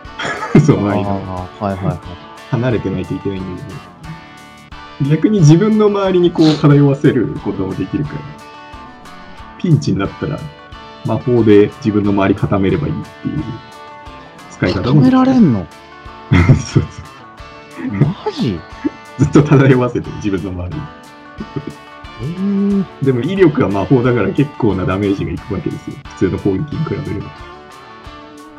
[0.60, 1.00] その間。
[1.10, 1.98] ああ、はいはいはい。
[2.50, 3.72] 離れてないといけないんだけ
[5.04, 5.10] ど。
[5.10, 8.18] 逆に自分の周りにこう漂わせることもできるから。
[9.58, 10.38] ピンチになったら、
[11.06, 13.42] 魔法で自分の周り固めればいいっていう
[14.50, 15.18] 使い方固めもできる。
[15.18, 15.66] られんの？
[16.54, 17.92] そうそう。
[17.92, 18.60] マジ？
[19.18, 20.82] ずっと漂わせてる自分の周りに。
[22.22, 25.96] えー、でも威力は魔法だから結構なダメージがいくわけですよ。
[26.10, 27.26] 普通の攻撃に比べれば。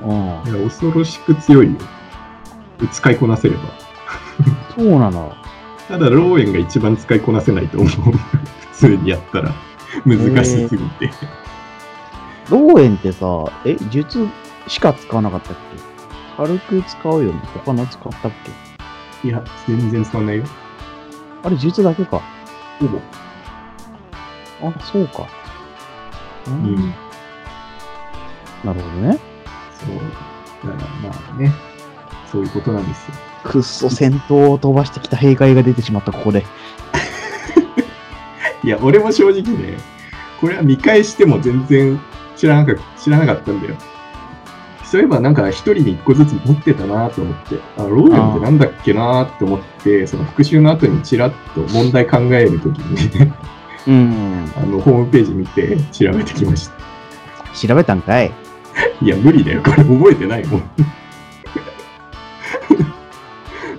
[0.02, 0.58] うん。
[0.58, 1.80] いや恐ろしく強いよ。
[2.92, 3.62] 使いこなせれば。
[4.76, 5.34] そうなの。
[5.88, 7.90] ただ、ローエンが一番使いこなせないと思う。
[7.92, 8.18] 普
[8.74, 9.54] 通にやったら。
[10.06, 11.12] 難しすぎて。
[12.50, 14.28] ローエンってさ、え、術
[14.68, 15.62] しか使わなかったっけ？
[16.36, 17.40] 軽く使うよね。
[17.54, 18.32] 他の使ったっ
[19.22, 19.28] け？
[19.28, 20.46] いや、全然使わないよ。
[21.44, 22.22] あれ、術だけか。
[22.80, 23.00] ほぼ。
[24.64, 25.28] あ、そうか。
[26.48, 26.94] ううん。
[28.64, 29.20] なるほどね。
[29.80, 30.70] そう。
[30.70, 31.52] だからまあね、
[32.32, 33.14] そういうことなんですよ。
[33.44, 36.46] くっそ戦闘を飛ばしてきた閉会が出てしまった、ここで。
[38.64, 39.78] いや、俺も正直ね、
[40.40, 42.00] これは見返しても全然
[42.36, 43.76] 知らなか知らなかったんだよ。
[44.94, 53.34] そういえばなんか一人に一個ずつ持ってたなと思って、あ、ローエンってなんだっけなって思って、その復習の後にちらっと問題考えるときにね、
[53.88, 54.52] うん。
[54.56, 56.76] あの、ホームページ見て調べてきました。
[57.68, 58.32] 調べたんかい。
[59.02, 59.62] いや、無理だよ。
[59.64, 60.64] これ覚えてないもん。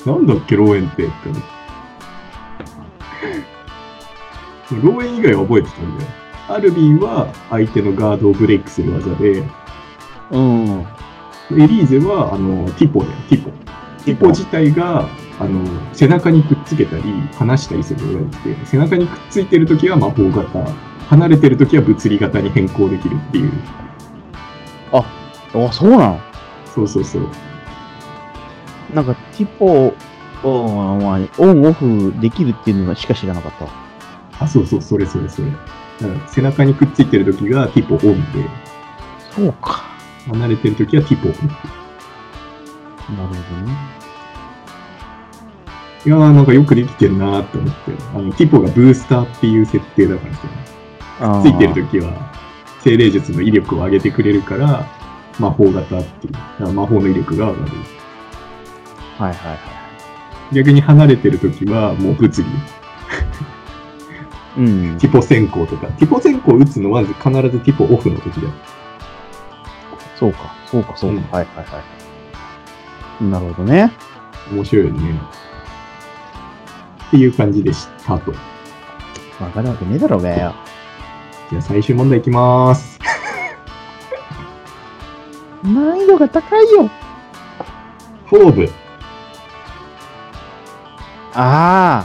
[0.07, 1.55] なんだっけ、ローエンってって思って。
[4.83, 6.11] ローエン以外は覚えてたんだよ。
[6.49, 9.43] アルビンは相手のガードをブレイクする技で、
[10.31, 10.87] うん。
[11.53, 13.51] エリーゼはあのティポだよ、ティポ。
[14.05, 15.09] ティポ自体が
[15.41, 17.03] あの背中にくっつけたり、
[17.37, 20.65] 離したりすることができて、背中にくっついてるときは魔法型、
[21.09, 23.53] 離れてるときは物理型に変更できるっていう。
[24.93, 25.05] あ、
[25.73, 26.21] そうなの？
[26.73, 27.29] そうそうそう。
[28.95, 29.95] なんか、ティポ
[30.45, 33.71] を、まあ、オンオフできるっていうのしか知らなかったわ。
[34.41, 35.49] あ、そうそう、それそれそれ。
[35.51, 38.49] だから背中にくっついてるときがティポオンで、
[39.35, 39.83] そうか。
[40.27, 41.47] 離れてるときはティポオフ。
[41.47, 44.04] なるほどね。
[46.07, 47.93] いやーなんかよくできてるなーって思って。
[48.15, 52.33] あの、ティポがブースターっていう設定だからさ、ついてるときは
[52.81, 54.87] 精霊術の威力を上げてくれるから、
[55.39, 56.33] 魔法型っていう。
[56.33, 57.73] だから魔法の威力が上がる。
[59.19, 60.55] はいはいはい。
[60.55, 62.49] 逆に離れてるときはもう物理。
[64.59, 64.99] うん。
[64.99, 65.87] ティポ先行とか。
[65.93, 68.53] ティポ先行打つのは必ずティポオフのときだよ。
[70.17, 71.17] そうか、そうか、そうか。
[71.17, 71.83] うんはいはいは
[73.21, 73.25] い。
[73.25, 73.91] なるほどね。
[74.53, 75.21] 面白いよね。
[77.15, 78.33] っていう感じでしたと。
[79.41, 80.53] わかるわけねえだろうがよ。
[81.49, 82.99] じゃあ最終問題いきまーす。
[85.63, 86.91] 難易度が高いよ。
[88.27, 88.73] フォーブ。
[91.35, 92.05] あ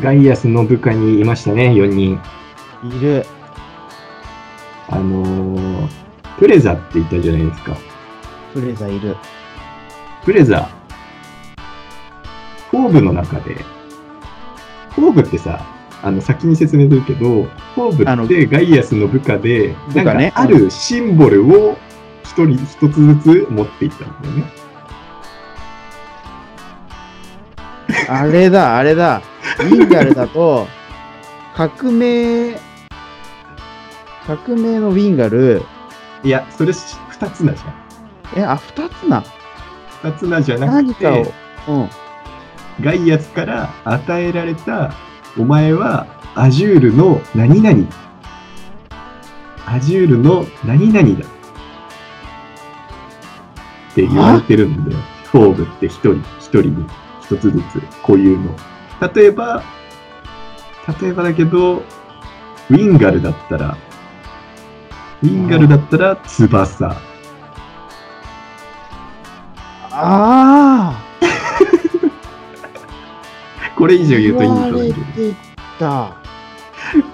[0.00, 2.20] ガイアスの部下にいましたね、4人。
[2.22, 3.26] あ、いる。
[4.88, 5.88] あのー、
[6.38, 7.76] プレザって言ったじゃないですか。
[8.54, 9.16] プレザいる。
[10.24, 10.68] プレザ。
[12.70, 13.77] フォーブの中で、
[15.00, 15.64] フォーブってさ、
[16.02, 17.44] あの、先に説明するけど、
[17.74, 21.76] フォーブってガイアスの部下で、なんかあるシンボルを
[22.22, 24.44] 一人一つずつ持っていったんだよね。
[28.08, 29.22] あれだ、あれだ。
[29.70, 30.66] インガルだと、
[31.54, 32.58] 革命、
[34.26, 35.62] 革命のウィンガル、
[36.22, 38.40] いや、それ二つなじゃん。
[38.40, 39.24] え、あ、二つな。
[40.02, 41.34] 二つなじゃなく何かをて、、
[41.68, 41.88] うん。
[42.80, 44.92] ガイアスから与えられた、
[45.36, 47.84] お前はアジュールの何々。
[49.66, 51.26] アジュールの何々だ。
[51.26, 51.28] っ
[53.94, 54.98] て言われてるんだよ。
[55.24, 56.86] フォーブって一人、一人に
[57.20, 58.54] 一つずつこういうの。
[59.14, 59.62] 例えば、
[61.00, 63.76] 例えばだけど、ウィンガルだったら、
[65.22, 66.96] ウィンガルだったら翼。
[69.90, 71.07] あ
[73.78, 74.96] これ以上言うとインドだけど。
[75.78, 76.16] た。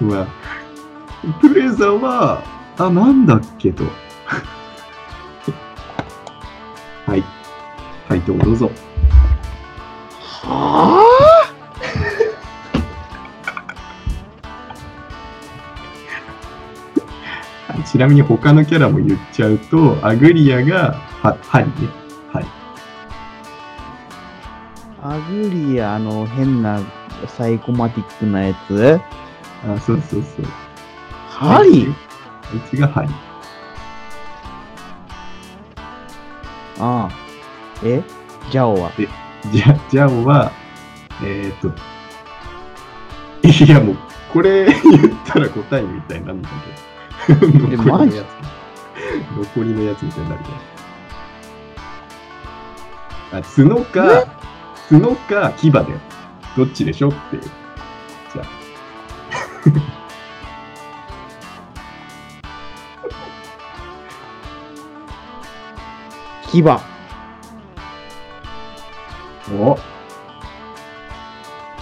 [0.01, 0.29] まあ、
[1.43, 2.43] プレザーは、
[2.79, 3.85] あ、なんだっけと。
[7.05, 7.25] はい。
[8.09, 8.71] 回答どうぞ。
[10.43, 11.05] は
[17.69, 22.04] あ ちなみに他のキャラも言っちゃうと、アグリアが、は、ハリね。
[25.07, 26.81] アグリアの変な
[27.29, 28.99] サイコマティックなやつ？
[29.63, 30.47] あ、そうそうそう。
[31.29, 31.95] ハリう
[32.71, 33.11] ちがハリ。
[36.79, 37.11] ああ。
[37.85, 38.03] え？
[38.51, 38.93] ジャオは？
[39.53, 40.51] じゃ、ジャオは、
[41.23, 41.69] えっ、ー、と、
[43.47, 43.97] いやもう、
[44.33, 44.79] これ言っ
[45.27, 46.49] たら答えみたいになるんだ
[47.29, 47.47] けど。
[47.77, 48.27] 残りのやつ。
[49.55, 50.51] 残りのやつみたいになるか
[53.33, 53.39] ら。
[53.41, 54.34] あ、角か、
[54.91, 55.87] 角か牙だよ。
[56.57, 57.43] どっちでしょっていう。
[57.43, 58.47] じゃあ。
[66.51, 66.63] 牙。
[69.53, 69.79] お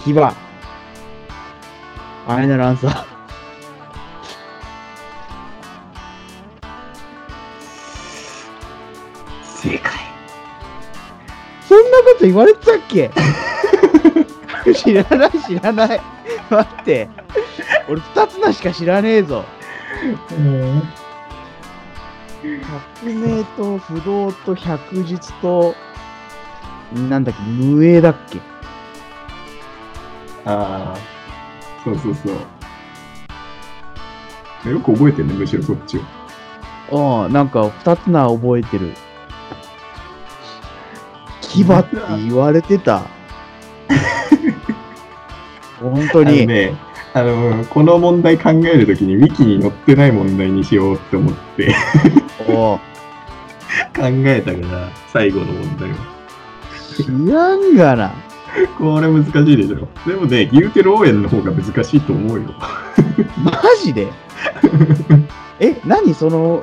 [0.03, 0.13] 牙。
[0.13, 3.12] ファイナルアンサー。
[12.23, 13.11] こと言われてたっけ？
[14.73, 16.01] 知らない知らない。
[16.49, 17.09] 待って。
[17.89, 19.43] 俺二つなしか知らねえぞ。
[23.01, 25.75] 革命と不動と百術と、
[27.09, 28.39] なんだっけ、無栄だっけ？
[30.45, 30.97] ああ、
[31.83, 32.29] そうそうそ
[34.69, 34.71] う。
[34.71, 35.97] よく覚えてるね、むしろそっち
[36.89, 37.21] を。
[37.21, 38.93] ああ、なんか二つな覚えてる。
[41.55, 41.97] 牙って
[42.27, 43.03] 言われてた。
[45.79, 46.47] 本当あのに。
[46.47, 46.75] ね、
[47.13, 51.73] あの、この問題考えるときに、ウィキに載ってない問題にしようって思って
[52.45, 52.79] 考
[53.95, 55.95] えたから、最後の問題は。
[56.95, 58.13] 知らんがな。
[58.77, 59.87] これ難しいでしょ。
[60.07, 62.53] でもね、ギューテル応援の方が難しいと思うよ。
[63.43, 63.51] マ
[63.81, 64.07] ジで？
[65.59, 66.61] え、何その、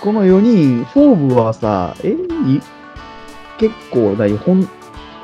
[0.00, 2.60] この4人、フォーブはさ、え、い
[3.60, 4.66] 結構何本、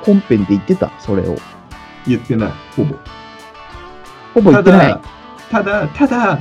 [0.03, 0.93] 本編で言ってた？
[1.01, 1.37] それを。
[2.07, 2.95] 言ってない、ほぼ。
[4.35, 5.01] ほぼ言ってない。
[5.51, 6.39] ただ、ただ、ただ、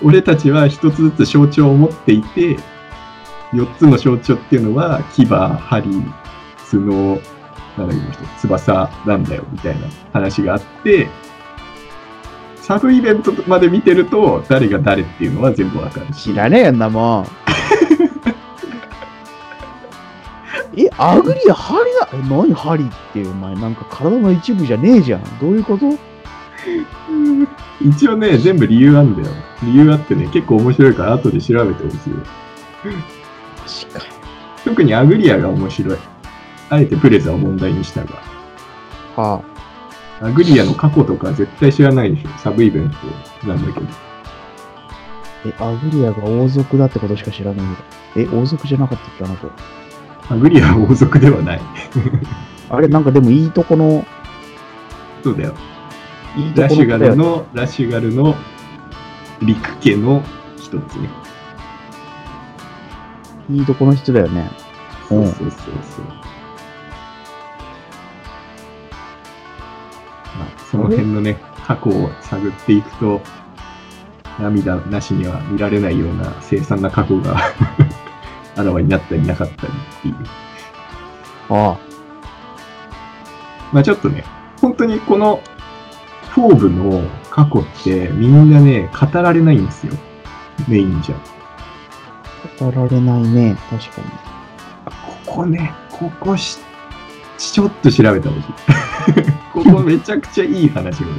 [0.00, 2.56] 俺たちは一つずつ象徴を持っていて、
[3.52, 6.04] 4つの象徴っていうのは、牙、針、
[6.70, 7.20] 角、
[7.76, 11.08] なんだっけ翼なんだよ、みたいな話があって、
[12.56, 16.32] サブイベントまで見てると、誰が誰っていうのは全部わかるし。
[16.32, 17.26] 知らねえよんなもん。
[20.76, 25.22] え、アグリア、ハリだえ、何ハリって、お前、なんか体の一部じゃねえじゃん。
[25.40, 25.86] どういうこと？
[25.86, 25.90] う
[27.12, 27.48] ん
[27.80, 29.34] 一応ね、全部理由あんだよ。
[29.64, 32.16] 理由あってね、結構面白いから後で調べてほしいよ。
[33.60, 34.04] マジかよ。
[34.64, 35.98] 特にアグリアが面白い。
[36.70, 38.10] あえてプレザを問題にしたが。
[39.16, 39.42] は
[40.20, 42.28] アグリアの過去とか絶対知らないでしょ。
[42.38, 42.90] サブイベン
[43.42, 43.86] トなんだけど。
[43.86, 43.90] あ、
[45.44, 47.66] え、アグリアが王族だってことしか知らない
[48.14, 48.32] けど。
[48.36, 49.48] え、王族じゃなかったっけ、あの子。
[50.32, 51.60] アグリ王族ではない。
[52.70, 54.02] あれ、なんかでもいいとこの、
[55.22, 55.54] そうだよ。
[56.38, 57.16] いいとラシュガこの子だよね。
[57.16, 58.34] ルの、ラシュガルの
[59.42, 60.22] 陸家の
[60.56, 61.10] 一つね。
[63.50, 64.50] いいとこの人だよね。
[65.06, 66.04] そうそうそうそう。
[70.38, 73.20] まあ、その辺のね、過去を探っていくと、
[74.40, 77.36] 涙なしには見られないような凄惨な過去が
[78.56, 80.16] あらわになったりなかったりっていう。
[81.48, 81.78] あ
[83.72, 84.24] まあちょっとね、
[84.60, 85.42] 本当にこの
[86.30, 89.92] フォーブの過去ってみんなね、語られないんですよ。
[90.68, 91.16] メインじゃ。
[92.60, 93.56] あ、語られないね。
[93.70, 94.08] 確かに。
[95.26, 96.58] ここね、ここし、
[97.38, 98.52] ちょっと調べてほしい。
[99.52, 101.14] ここめちゃくちゃいい話があ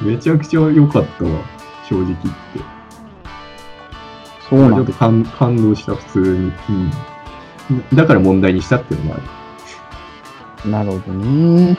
[0.00, 0.06] る。
[0.06, 1.30] めちゃくちゃ良かったわ、
[1.88, 2.71] 正直言って。
[4.52, 4.76] そうなんだ。
[4.76, 6.52] ちょっと感感動した、普通に。
[7.70, 7.96] うん。
[7.96, 9.16] だから問題にしたっていうのもあ
[10.66, 10.70] る。
[10.70, 11.78] なるほどね。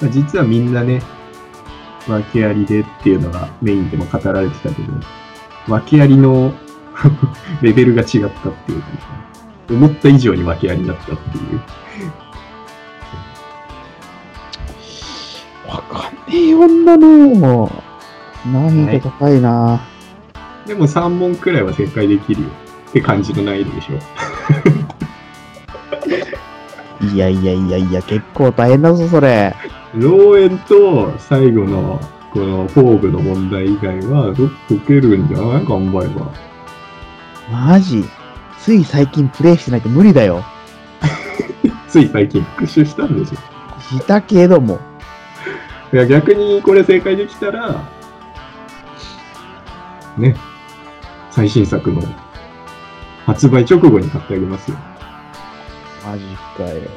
[0.00, 0.10] うん。
[0.10, 1.00] 実はみんなね、
[2.08, 4.92] 訳ありでっていうのがメインでも語られてたけど、
[5.68, 6.52] 訳ありの
[7.62, 8.88] レベルが違ったっていうか、
[9.70, 11.60] 思った以上に訳ありだったっていう。
[15.68, 17.91] わかんねえよ、女の。
[18.46, 19.80] 難易度高いな。
[20.66, 22.48] でも3問くらいは正解できるよ
[22.88, 23.98] って感じの難易度でしょ。
[27.06, 29.54] いやいやいやいや、結構大変だぞ、それ。
[29.94, 32.00] ローエンと最後の
[32.32, 35.66] このフォーブの問題以外はど解けるんじゃない？
[35.66, 36.32] 頑張れば。
[37.50, 38.04] マジ？
[38.58, 40.44] つい最近プレイしてないと無理だよ。
[41.88, 43.36] つい最近復習したんでしょ。
[43.98, 44.78] したけども。
[45.92, 47.82] いや、逆にこれ正解できたら、
[50.16, 50.36] ね、
[51.30, 52.02] 最新作の
[53.26, 54.76] 発売直後に買ってあげますよ。
[56.04, 56.24] マジ
[56.56, 56.90] かよ。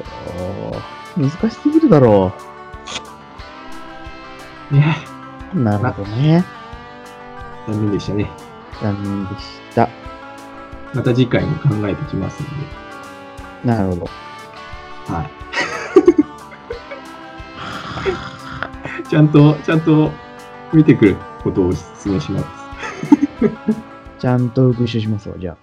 [1.16, 2.32] 難しすぎるだろ
[4.70, 4.96] ね、
[5.54, 5.60] う。
[5.60, 6.44] なるほどね。
[7.66, 8.30] 残念でしたね。
[8.82, 9.88] 残念でした。
[10.92, 12.54] また次回も考えてきますので。
[13.64, 14.10] なるほど。
[15.14, 15.30] はい。
[19.08, 20.10] ちゃんと、ちゃんと
[20.72, 22.65] 見てくることをお勧めします。
[24.18, 25.56] ちゃんと復習しますわ、じゃ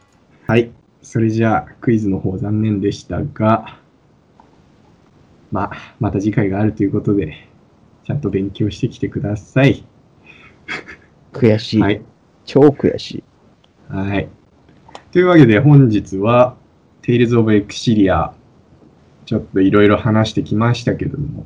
[0.47, 0.71] はい。
[1.01, 3.79] それじゃあ、クイズの方残念でしたが、
[5.51, 7.47] まあ、また次回があるということで、
[8.03, 9.85] ちゃんと勉強してきてください。
[11.33, 11.37] あ。
[11.37, 11.81] 悔しい。
[11.81, 12.01] はい。
[12.45, 13.23] 超悔しい。
[13.89, 14.29] はい。
[15.11, 16.55] というわけで、本日は、
[17.01, 18.31] Tales of Exilia、
[19.25, 21.45] ちょっといろいろ話してきましたけれども、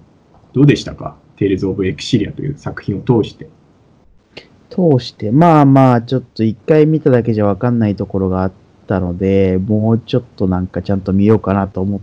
[0.54, 3.50] どうでしたか ?Tales of Exilia という作品を通して。
[4.78, 8.52] 通して、まあまあ、ちょっと一回見ただけじゃわかんないところがあっ
[8.86, 12.02] たので、もうちょっとなんかちゃんと見ようかなと思っ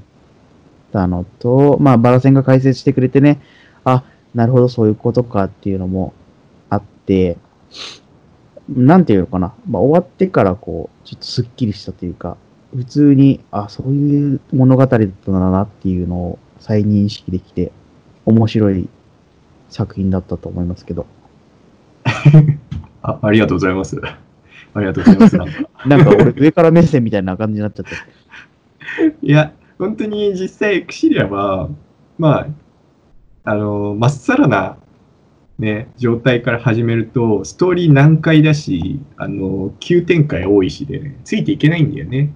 [0.92, 3.40] たのと、まあ、バラセンが解説してくれてね、
[3.84, 4.02] あ、
[4.34, 6.12] なるほど、そういうことかっていうのも
[6.68, 7.38] あって、
[8.68, 12.36] なんていうのかな、まあ、終わってからこう、ちょっとスッキリしたというか、
[12.74, 17.70] 普通に、あ、そういう物語だったんだなっていうのを再認識できて、
[18.26, 18.88] 面白い
[19.68, 21.06] 作品だったと思いますけど。
[23.04, 24.00] あありがとうございます。
[24.74, 25.36] ありがとうございます。
[25.36, 25.54] なんか
[25.86, 27.92] なんか俺上から目線みたいな感じになっちゃって。
[29.22, 31.68] いや、本当に実際、エクシリアは、
[32.18, 32.46] まあ、
[33.44, 34.78] あの、まっさらな、
[35.58, 42.32] ね、状態から始めると、ストーリー難解だし、あの、急展開多いしで、ついていけないんだよね。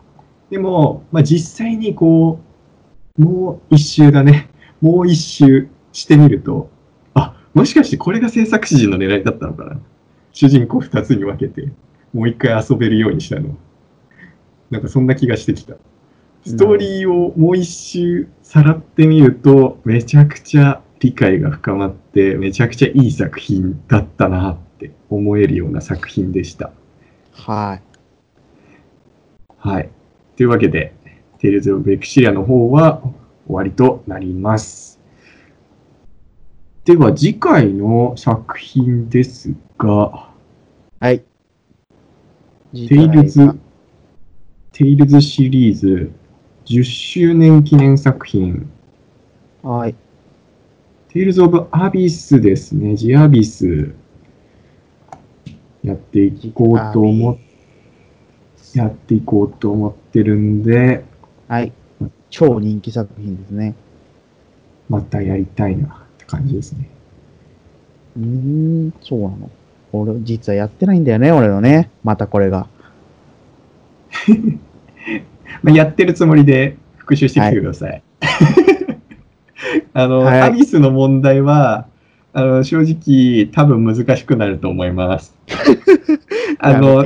[0.51, 2.41] でも、まあ、実際にこ
[3.19, 4.51] う、もう一周だね。
[4.81, 6.71] もう一周してみると、
[7.15, 9.81] あ、もしかしてこれが制作指示の狙いだったのかな。
[10.33, 11.73] 主人公二つに分けて、
[12.13, 13.57] もう一回遊べるようにしたの。
[14.71, 15.75] なんかそんな気がしてきた。
[16.45, 26.73] ストーリーをもう一周さらってみると、めちゃくちゃ理解が深まって、めちゃくちゃいい作品だったなって思えるような作品でした。
[27.33, 27.83] はい。
[29.59, 29.91] はい。
[30.37, 30.95] というわけで、
[31.39, 33.03] テイルズ・オブ・エクシリアの方は
[33.47, 35.01] 終わりとなります。
[36.85, 40.29] では次回の作品ですが、
[41.01, 41.21] はい。
[42.73, 43.59] テイルズ、
[44.73, 46.13] テイルズシリーズ
[46.67, 48.69] 10周年記念作品、
[49.63, 49.95] はい。
[51.09, 53.95] テイルズ・オブ・アビスですね、ジアビス、
[55.85, 57.39] やっていこうと思っ、
[58.75, 61.05] やっていこうと思ってるんで、
[61.47, 61.73] はい。
[62.31, 63.75] 超人気作品ですね。
[64.89, 66.91] またやりたいなって感じですね。
[68.17, 68.25] うー
[68.89, 69.51] ん、そうなの。
[69.93, 71.91] 俺、実はやってないんだよね、俺のね。
[72.05, 72.67] またこれが。
[75.63, 78.03] まあ、やってるつもりで復習してきてください。
[79.95, 81.87] あの、はいアビスの問題は、
[82.33, 85.35] あの正直多分難しくなると思います。
[86.59, 87.05] あやの。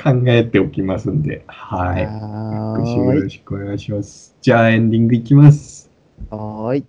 [0.00, 2.06] 考えておきますんで、はい。
[2.06, 3.28] は復習よろ。
[3.28, 4.36] しくお願いします。
[4.40, 5.90] じゃあエンディングいきます。
[6.30, 6.84] はーい。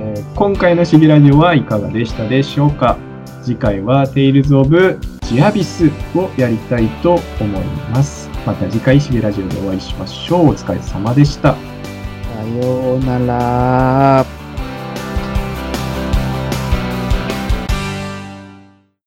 [0.00, 2.96] えー今回のシギラジオはいかがでしたでしょうか？
[3.42, 8.30] 次回は Tales of ジアビスをやりたいと思います。
[8.46, 10.48] また次回シギラジオでお会いしましょう。
[10.48, 11.54] お疲れ様でした。
[11.54, 11.58] さ
[12.64, 14.39] ようなら。